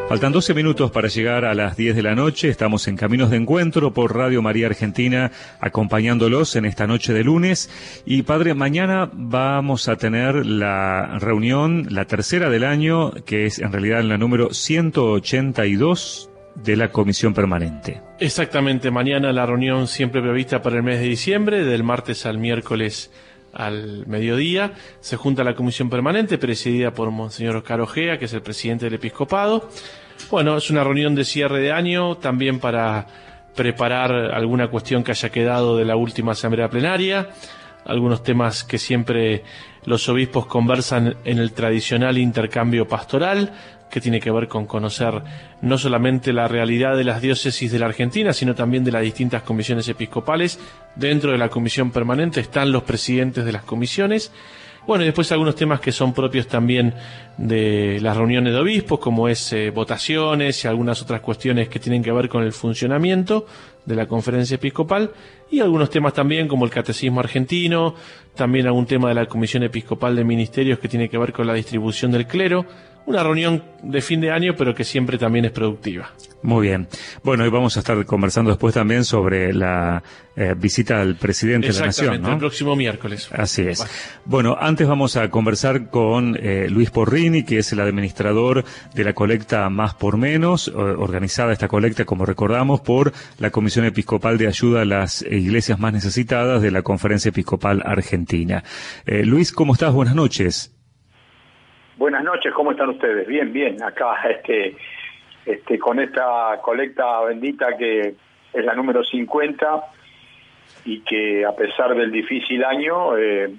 [0.07, 2.47] Faltan 12 minutos para llegar a las 10 de la noche.
[2.47, 7.69] Estamos en Caminos de Encuentro por Radio María Argentina, acompañándolos en esta noche de lunes.
[8.05, 13.73] Y padre, mañana vamos a tener la reunión, la tercera del año, que es en
[13.73, 18.01] realidad la número 182 de la Comisión Permanente.
[18.21, 23.11] Exactamente, mañana la reunión siempre prevista para el mes de diciembre, del martes al miércoles
[23.57, 28.43] al mediodía, se junta la comisión permanente presidida por Monseñor Oscar Ojea, que es el
[28.43, 29.69] presidente del episcopado.
[30.29, 33.07] Bueno, es una reunión de cierre de año, también para
[33.55, 37.29] preparar alguna cuestión que haya quedado de la última asamblea plenaria,
[37.85, 39.43] algunos temas que siempre
[39.85, 43.53] los obispos conversan en el tradicional intercambio pastoral,
[43.89, 45.21] que tiene que ver con conocer
[45.61, 49.43] no solamente la realidad de las diócesis de la Argentina, sino también de las distintas
[49.43, 50.59] comisiones episcopales.
[50.95, 54.31] Dentro de la comisión permanente están los presidentes de las comisiones.
[54.87, 56.93] Bueno, y después algunos temas que son propios también
[57.37, 62.01] de las reuniones de obispos, como es eh, votaciones y algunas otras cuestiones que tienen
[62.01, 63.45] que ver con el funcionamiento
[63.85, 65.11] de la conferencia episcopal
[65.51, 67.95] y algunos temas también como el catecismo argentino,
[68.33, 71.53] también algún tema de la Comisión Episcopal de Ministerios que tiene que ver con la
[71.53, 72.65] distribución del clero,
[73.07, 76.11] una reunión de fin de año pero que siempre también es productiva.
[76.43, 76.87] Muy bien.
[77.23, 80.03] Bueno, hoy vamos a estar conversando después también sobre la
[80.35, 82.33] eh, visita al presidente de la Nación, ¿no?
[82.33, 83.29] el próximo miércoles.
[83.31, 83.83] Así es.
[84.25, 89.13] Bueno, antes vamos a conversar con eh, Luis Porrini, que es el administrador de la
[89.13, 94.81] colecta Más por Menos, organizada esta colecta, como recordamos, por la Comisión Episcopal de Ayuda
[94.81, 98.63] a las Iglesias Más Necesitadas de la Conferencia Episcopal Argentina.
[99.05, 99.93] Eh, Luis, ¿cómo estás?
[99.93, 100.76] Buenas noches.
[101.97, 103.27] Buenas noches, ¿cómo están ustedes?
[103.27, 104.75] Bien, bien, acá este,
[105.45, 108.15] este, con esta colecta bendita que
[108.53, 109.81] es la número 50
[110.85, 113.51] y que a pesar del difícil año, eh,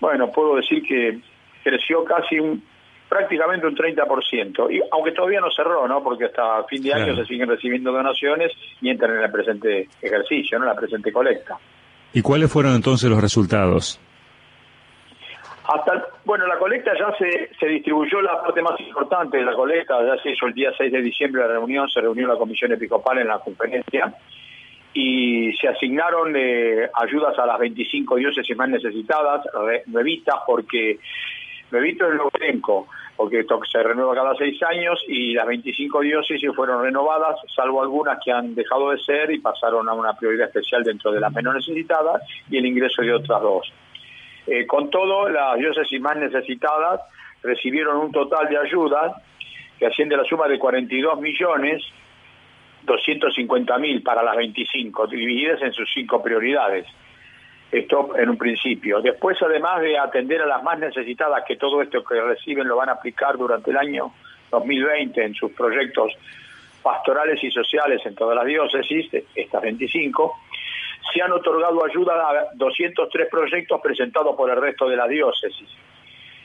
[0.00, 1.18] bueno, puedo decir que
[1.64, 2.62] creció casi un
[3.08, 6.02] prácticamente un 30%, y aunque todavía no cerró, ¿no?
[6.02, 10.58] Porque hasta fin de año se siguen recibiendo donaciones y entran en el presente ejercicio,
[10.58, 10.64] ¿no?
[10.64, 11.58] La presente colecta.
[12.14, 14.00] ¿Y cuáles fueron entonces los resultados?
[15.74, 20.04] Hasta, bueno, la colecta ya se, se distribuyó la parte más importante de la colecta,
[20.04, 23.18] ya se hizo el día 6 de diciembre la reunión, se reunió la Comisión Episcopal
[23.18, 24.12] en la conferencia
[24.92, 29.46] y se asignaron eh, ayudas a las 25 diócesis más necesitadas,
[29.86, 30.98] nuevitas, porque
[31.70, 36.50] nuevito es lo elenco, porque esto se renueva cada seis años y las 25 diócesis
[36.54, 40.84] fueron renovadas, salvo algunas que han dejado de ser y pasaron a una prioridad especial
[40.84, 43.72] dentro de las menos necesitadas y el ingreso de otras dos.
[44.46, 47.00] Eh, con todo, las diócesis más necesitadas
[47.42, 49.12] recibieron un total de ayudas
[49.78, 51.82] que asciende a la suma de 42 millones
[52.84, 56.86] 250 mil para las 25, divididas en sus cinco prioridades.
[57.70, 59.00] Esto en un principio.
[59.00, 62.90] Después, además de atender a las más necesitadas, que todo esto que reciben lo van
[62.90, 64.12] a aplicar durante el año
[64.50, 66.12] 2020 en sus proyectos
[66.82, 70.34] pastorales y sociales en todas las diócesis, estas 25,
[71.12, 75.68] se han otorgado ayuda a 203 proyectos presentados por el resto de las diócesis.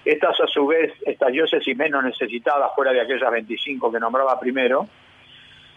[0.03, 4.87] Estas, a su vez, estas diócesis menos necesitadas, fuera de aquellas 25 que nombraba primero,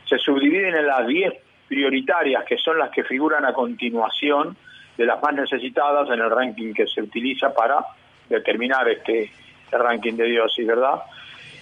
[0.08, 1.34] se subdividen en las 10
[1.68, 4.56] prioritarias, que son las que figuran a continuación
[4.96, 7.84] de las más necesitadas en el ranking que se utiliza para
[8.28, 9.30] determinar este,
[9.70, 11.02] ranking de diócesis, ¿verdad?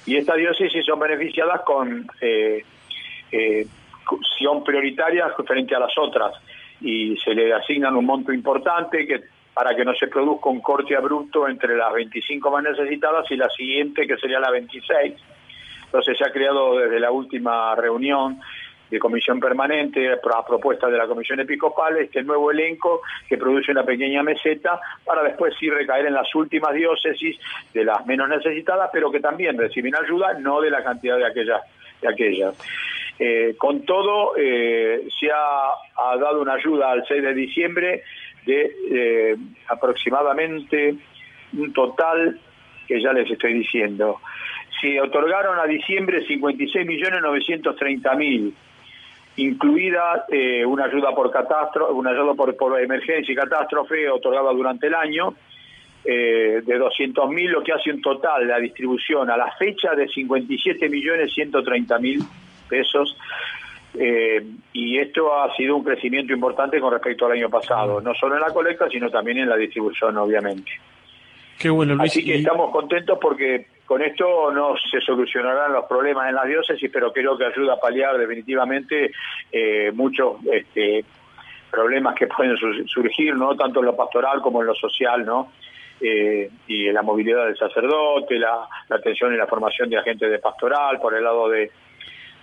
[0.07, 2.64] Y estas diócesis son beneficiadas con eh,
[3.31, 3.66] eh,
[4.39, 6.33] son prioritarias frente a las otras
[6.81, 9.20] y se le asignan un monto importante que
[9.55, 13.49] para que no se produzca un corte abrupto entre las 25 más necesitadas y la
[13.49, 15.14] siguiente, que sería la 26.
[15.87, 18.39] Entonces se ha creado desde la última reunión
[18.91, 23.83] de comisión permanente a propuesta de la comisión episcopal este nuevo elenco que produce una
[23.83, 27.39] pequeña meseta para después sí recaer en las últimas diócesis
[27.74, 31.61] de las menos necesitadas pero que también reciben ayuda no de la cantidad de aquellas
[32.01, 32.55] de aquellas
[33.19, 35.73] eh, con todo, eh, se ha,
[36.19, 38.05] dado una ayuda al 6 de diciembre
[38.47, 39.37] de eh,
[39.69, 40.95] aproximadamente
[41.55, 42.39] un total
[42.87, 44.21] que ya les estoy diciendo.
[44.81, 48.53] Se otorgaron a diciembre 56.930.000,
[49.37, 50.27] incluida
[50.66, 55.35] una ayuda por catástrofe, una ayuda por, por emergencia y catástrofe otorgada durante el año,
[56.05, 62.25] de 200.000, lo que hace un total la distribución a la fecha de 57.130.000
[62.69, 63.16] pesos.
[63.95, 68.37] Eh, y esto ha sido un crecimiento importante con respecto al año pasado, no solo
[68.37, 70.71] en la colecta, sino también en la distribución, obviamente.
[71.59, 72.12] Qué bueno, Luis.
[72.12, 76.91] Así que estamos contentos porque con esto no se solucionarán los problemas en las diócesis,
[76.93, 79.11] pero creo que ayuda a paliar definitivamente
[79.51, 81.05] eh, muchos este,
[81.71, 82.57] problemas que pueden
[82.87, 85.51] surgir, no tanto en lo pastoral como en lo social, ¿no?
[86.01, 90.31] Eh, y en la movilidad del sacerdote, la, la atención y la formación de agentes
[90.31, 91.73] de pastoral, por el lado de,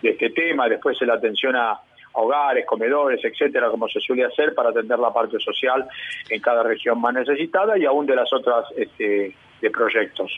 [0.06, 1.80] de este tema, después la atención a
[2.14, 5.86] hogares, comedores, etcétera, como se suele hacer para atender la parte social
[6.30, 10.32] en cada región más necesitada y aún de las otras este, de proyectos.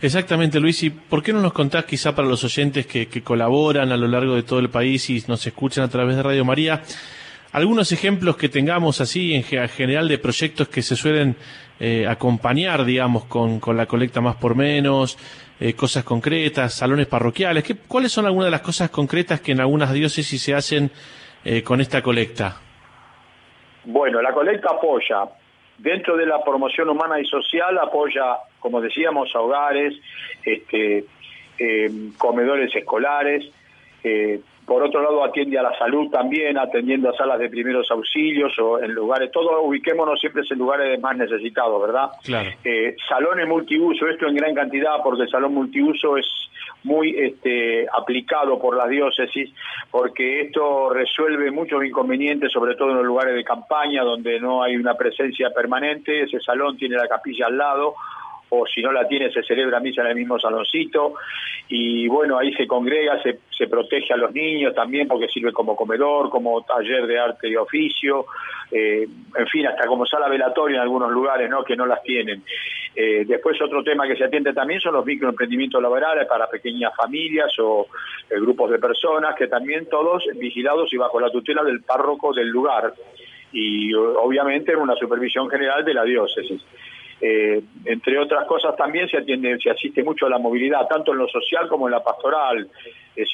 [0.00, 0.82] Exactamente, Luis.
[0.82, 4.06] ¿Y por qué no nos contás, quizá para los oyentes que, que colaboran a lo
[4.06, 6.82] largo de todo el país y nos escuchan a través de Radio María,
[7.52, 11.36] algunos ejemplos que tengamos así en general de proyectos que se suelen
[11.78, 15.18] eh, acompañar, digamos, con, con, la colecta más por menos,
[15.60, 17.64] eh, cosas concretas, salones parroquiales.
[17.64, 20.90] ¿Qué, ¿Cuáles son algunas de las cosas concretas que en algunas diócesis se hacen
[21.44, 22.56] eh, con esta colecta?
[23.84, 25.24] Bueno, la colecta apoya,
[25.78, 29.94] dentro de la promoción humana y social, apoya, como decíamos, hogares,
[30.44, 31.04] este,
[32.18, 33.44] comedores escolares,
[34.66, 38.80] por otro lado, atiende a la salud también, atendiendo a salas de primeros auxilios o
[38.80, 42.10] en lugares, todo ubiquémonos siempre en lugares más necesitados, ¿verdad?
[42.24, 42.50] Claro.
[42.64, 46.26] Eh, salones multiuso, esto en gran cantidad, porque el salón multiuso es
[46.82, 49.52] muy este, aplicado por las diócesis,
[49.90, 54.76] porque esto resuelve muchos inconvenientes, sobre todo en los lugares de campaña, donde no hay
[54.76, 57.94] una presencia permanente, ese salón tiene la capilla al lado,
[58.50, 61.14] o si no la tiene se celebra misa en el mismo saloncito.
[61.68, 65.74] Y bueno ahí se congrega se, se protege a los niños también porque sirve como
[65.74, 68.26] comedor como taller de arte y oficio
[68.70, 69.06] eh,
[69.36, 72.42] en fin hasta como sala velatoria en algunos lugares no que no las tienen.
[72.94, 77.52] Eh, después otro tema que se atiende también son los microemprendimientos laborales para pequeñas familias
[77.60, 77.86] o
[78.30, 82.48] eh, grupos de personas que también todos vigilados y bajo la tutela del párroco del
[82.48, 82.92] lugar.
[83.52, 86.62] Y obviamente en una supervisión general de la diócesis
[87.20, 91.18] eh, entre otras cosas también se atiende, se asiste mucho a la movilidad, tanto en
[91.18, 92.68] lo social como en la pastoral.
[93.16, 93.24] Eh,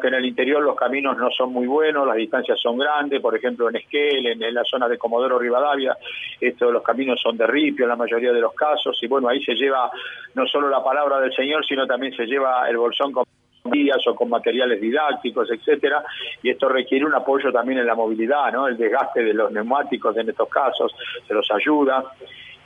[0.00, 3.36] que en el interior los caminos no son muy buenos, las distancias son grandes, por
[3.36, 5.96] ejemplo en Esquel, en, la zona de Comodoro Rivadavia,
[6.40, 9.42] estos los caminos son de ripio en la mayoría de los casos, y bueno, ahí
[9.42, 9.90] se lleva
[10.34, 13.24] no solo la palabra del Señor, sino también se lleva el bolsón con
[13.64, 16.04] días o con materiales didácticos, etcétera,
[16.42, 18.68] y esto requiere un apoyo también en la movilidad, ¿no?
[18.68, 20.94] El desgaste de los neumáticos en estos casos
[21.26, 22.04] se los ayuda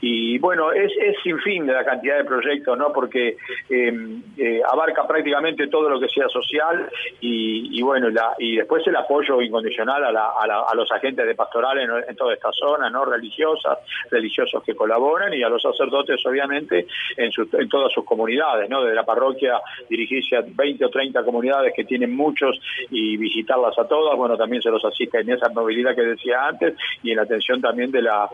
[0.01, 2.93] y bueno, es, es sin fin de la cantidad de proyectos, ¿no?
[2.93, 3.37] Porque
[3.69, 6.89] eh, eh, abarca prácticamente todo lo que sea social
[7.19, 11.25] y, y bueno, la, y después el apoyo incondicional a, la, a, la, los agentes
[11.25, 13.03] de pastoral en, en, toda esta zona, ¿no?
[13.05, 18.69] Religiosas, religiosos que colaboran y a los sacerdotes, obviamente, en, su, en todas sus comunidades,
[18.69, 18.83] ¿no?
[18.83, 19.59] De la parroquia
[19.89, 22.59] dirigirse a 20 o 30 comunidades que tienen muchos
[22.89, 26.75] y visitarlas a todas, bueno, también se los asiste en esa movilidad que decía antes
[27.03, 28.29] y en la atención también de la,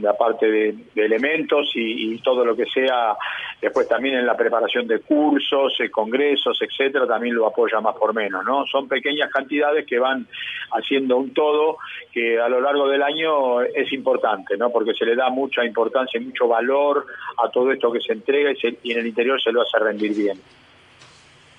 [0.00, 3.16] la parte de de elementos y, y, todo lo que sea,
[3.60, 8.14] después también en la preparación de cursos, eh, congresos, etcétera, también lo apoya más por
[8.14, 8.66] menos, ¿no?
[8.66, 10.26] Son pequeñas cantidades que van
[10.72, 11.78] haciendo un todo
[12.12, 14.70] que a lo largo del año es importante, ¿no?
[14.70, 17.06] Porque se le da mucha importancia y mucho valor
[17.42, 19.78] a todo esto que se entrega y, se, y en el interior se lo hace
[19.78, 20.38] rendir bien.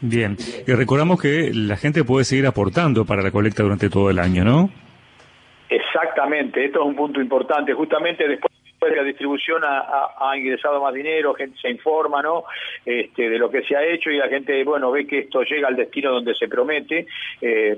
[0.02, 0.36] Bien,
[0.66, 4.44] y recordamos que la gente puede seguir aportando para la colecta durante todo el año,
[4.44, 4.72] ¿no?
[5.70, 7.74] Exactamente, esto es un punto importante.
[7.74, 8.52] Justamente después
[8.90, 12.45] de la distribución ha, ingresado más dinero, gente se informa ¿no?
[12.86, 15.68] este, de lo que se ha hecho y la gente bueno ve que esto llega
[15.68, 17.06] al destino donde se promete
[17.41, 17.78] eh,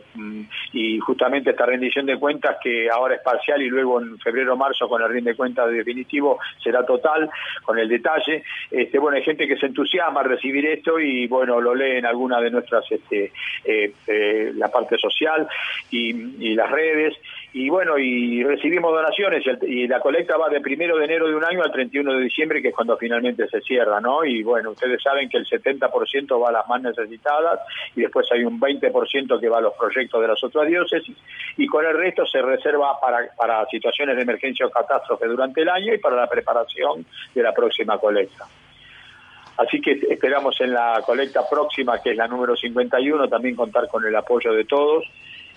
[0.72, 4.88] y justamente esta rendición de cuentas que ahora es parcial y luego en febrero marzo
[4.88, 7.30] con el rinde de cuentas definitivo será total
[7.64, 11.60] con el detalle este, bueno hay gente que se entusiasma a recibir esto y bueno
[11.60, 13.34] lo lee en alguna de nuestras este,
[13.66, 15.48] eh, eh, la parte social
[15.92, 17.16] y las redes
[17.56, 21.46] y bueno, y recibimos donaciones y la colecta va de primero de enero de un
[21.46, 24.26] año al 31 de diciembre, que es cuando finalmente se cierra, ¿no?
[24.26, 27.60] Y bueno, ustedes saben que el 70% va a las más necesitadas
[27.96, 31.16] y después hay un 20% que va a los proyectos de las otras diócesis
[31.56, 35.70] y con el resto se reserva para, para situaciones de emergencia o catástrofe durante el
[35.70, 37.06] año y para la preparación
[37.36, 38.46] de la próxima colecta.
[39.58, 44.04] Así que esperamos en la colecta próxima, que es la número 51, también contar con
[44.04, 45.06] el apoyo de todos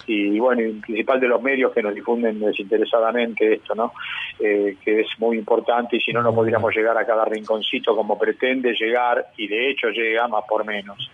[0.06, 3.92] y bueno, y principal de los medios que nos difunden desinteresadamente esto, ¿no?
[4.38, 8.18] Eh, que es muy importante y si no, no podríamos llegar a cada rinconcito como
[8.18, 11.10] pretende llegar y de hecho llega más por menos.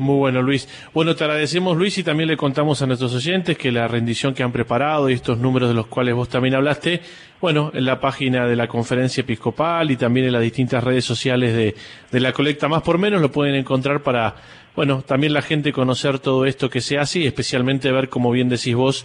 [0.00, 0.66] Muy bueno, Luis.
[0.94, 4.42] Bueno, te agradecemos, Luis, y también le contamos a nuestros oyentes que la rendición que
[4.42, 7.02] han preparado y estos números de los cuales vos también hablaste,
[7.38, 11.52] bueno, en la página de la conferencia episcopal y también en las distintas redes sociales
[11.52, 14.36] de, la colecta más por menos lo pueden encontrar para,
[14.74, 18.48] bueno, también la gente conocer todo esto que se hace y especialmente ver, como bien
[18.48, 19.04] decís vos,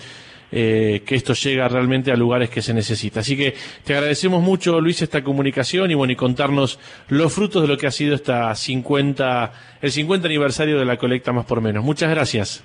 [0.52, 3.22] eh, que esto llega realmente a lugares que se necesita.
[3.22, 3.54] Así que
[3.84, 7.88] te agradecemos mucho, Luis, esta comunicación y bueno, y contarnos los frutos de lo que
[7.88, 9.52] ha sido esta 50,
[9.82, 11.84] el 50 aniversario de la colecta más por menos.
[11.84, 12.64] Muchas gracias.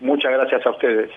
[0.00, 1.10] Muchas gracias a ustedes.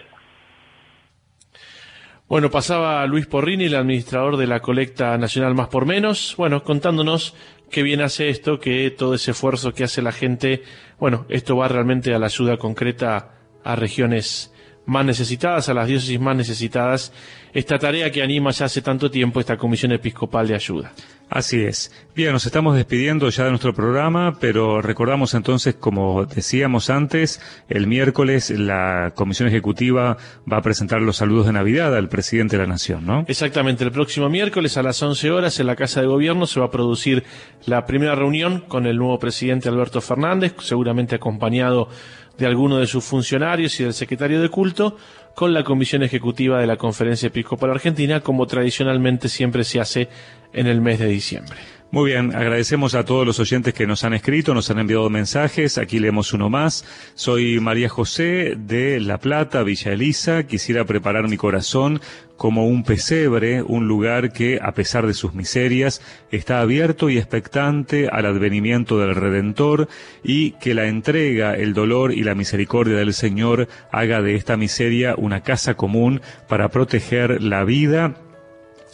[2.27, 7.35] Bueno, pasaba Luis Porrini, el administrador de la colecta nacional más por menos, bueno, contándonos
[7.69, 10.63] qué bien hace esto, que todo ese esfuerzo que hace la gente,
[10.97, 13.31] bueno, esto va realmente a la ayuda concreta
[13.65, 14.53] a regiones
[14.91, 17.13] más necesitadas, a las diócesis más necesitadas,
[17.53, 20.91] esta tarea que anima ya hace tanto tiempo esta Comisión Episcopal de Ayuda.
[21.29, 21.93] Así es.
[22.13, 27.39] Bien, nos estamos despidiendo ya de nuestro programa, pero recordamos entonces, como decíamos antes,
[27.69, 30.17] el miércoles la Comisión Ejecutiva
[30.51, 33.23] va a presentar los saludos de Navidad al presidente de la Nación, ¿no?
[33.29, 36.65] Exactamente, el próximo miércoles a las 11 horas en la Casa de Gobierno se va
[36.65, 37.23] a producir
[37.65, 41.87] la primera reunión con el nuevo presidente Alberto Fernández, seguramente acompañado
[42.37, 44.97] de alguno de sus funcionarios y del secretario de culto
[45.35, 50.09] con la comisión ejecutiva de la Conferencia Episcopal Argentina, como tradicionalmente siempre se hace
[50.53, 51.57] en el mes de diciembre.
[51.93, 55.77] Muy bien, agradecemos a todos los oyentes que nos han escrito, nos han enviado mensajes.
[55.77, 56.85] Aquí leemos uno más.
[57.15, 60.43] Soy María José de La Plata, Villa Elisa.
[60.43, 61.99] Quisiera preparar mi corazón
[62.37, 66.01] como un pesebre, un lugar que, a pesar de sus miserias,
[66.31, 69.89] está abierto y expectante al advenimiento del Redentor
[70.23, 75.15] y que la entrega, el dolor y la misericordia del Señor haga de esta miseria
[75.17, 78.15] una casa común para proteger la vida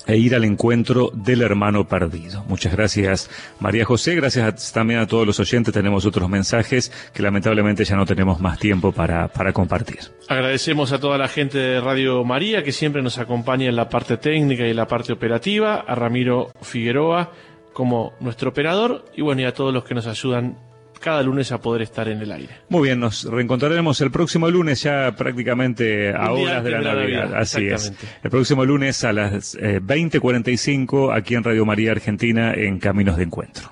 [0.06, 2.44] e ir al encuentro del hermano perdido.
[2.48, 3.30] Muchas gracias
[3.60, 8.06] María José, gracias también a todos los oyentes, tenemos otros mensajes que lamentablemente ya no
[8.06, 10.00] tenemos más tiempo para, para compartir.
[10.28, 14.18] Agradecemos a toda la gente de Radio María que siempre nos acompaña en la parte
[14.18, 17.32] técnica y en la parte operativa, a Ramiro Figueroa
[17.74, 20.58] como nuestro operador y bueno, y a todos los que nos ayudan
[21.00, 22.50] cada lunes a poder estar en el aire.
[22.70, 27.36] Muy bien, nos reencontraremos el próximo lunes ya prácticamente a horas de la Navidad.
[27.36, 27.94] Así es.
[28.24, 33.24] El próximo lunes a las eh, 20.45 aquí en Radio María Argentina en Caminos de
[33.24, 33.72] Encuentro.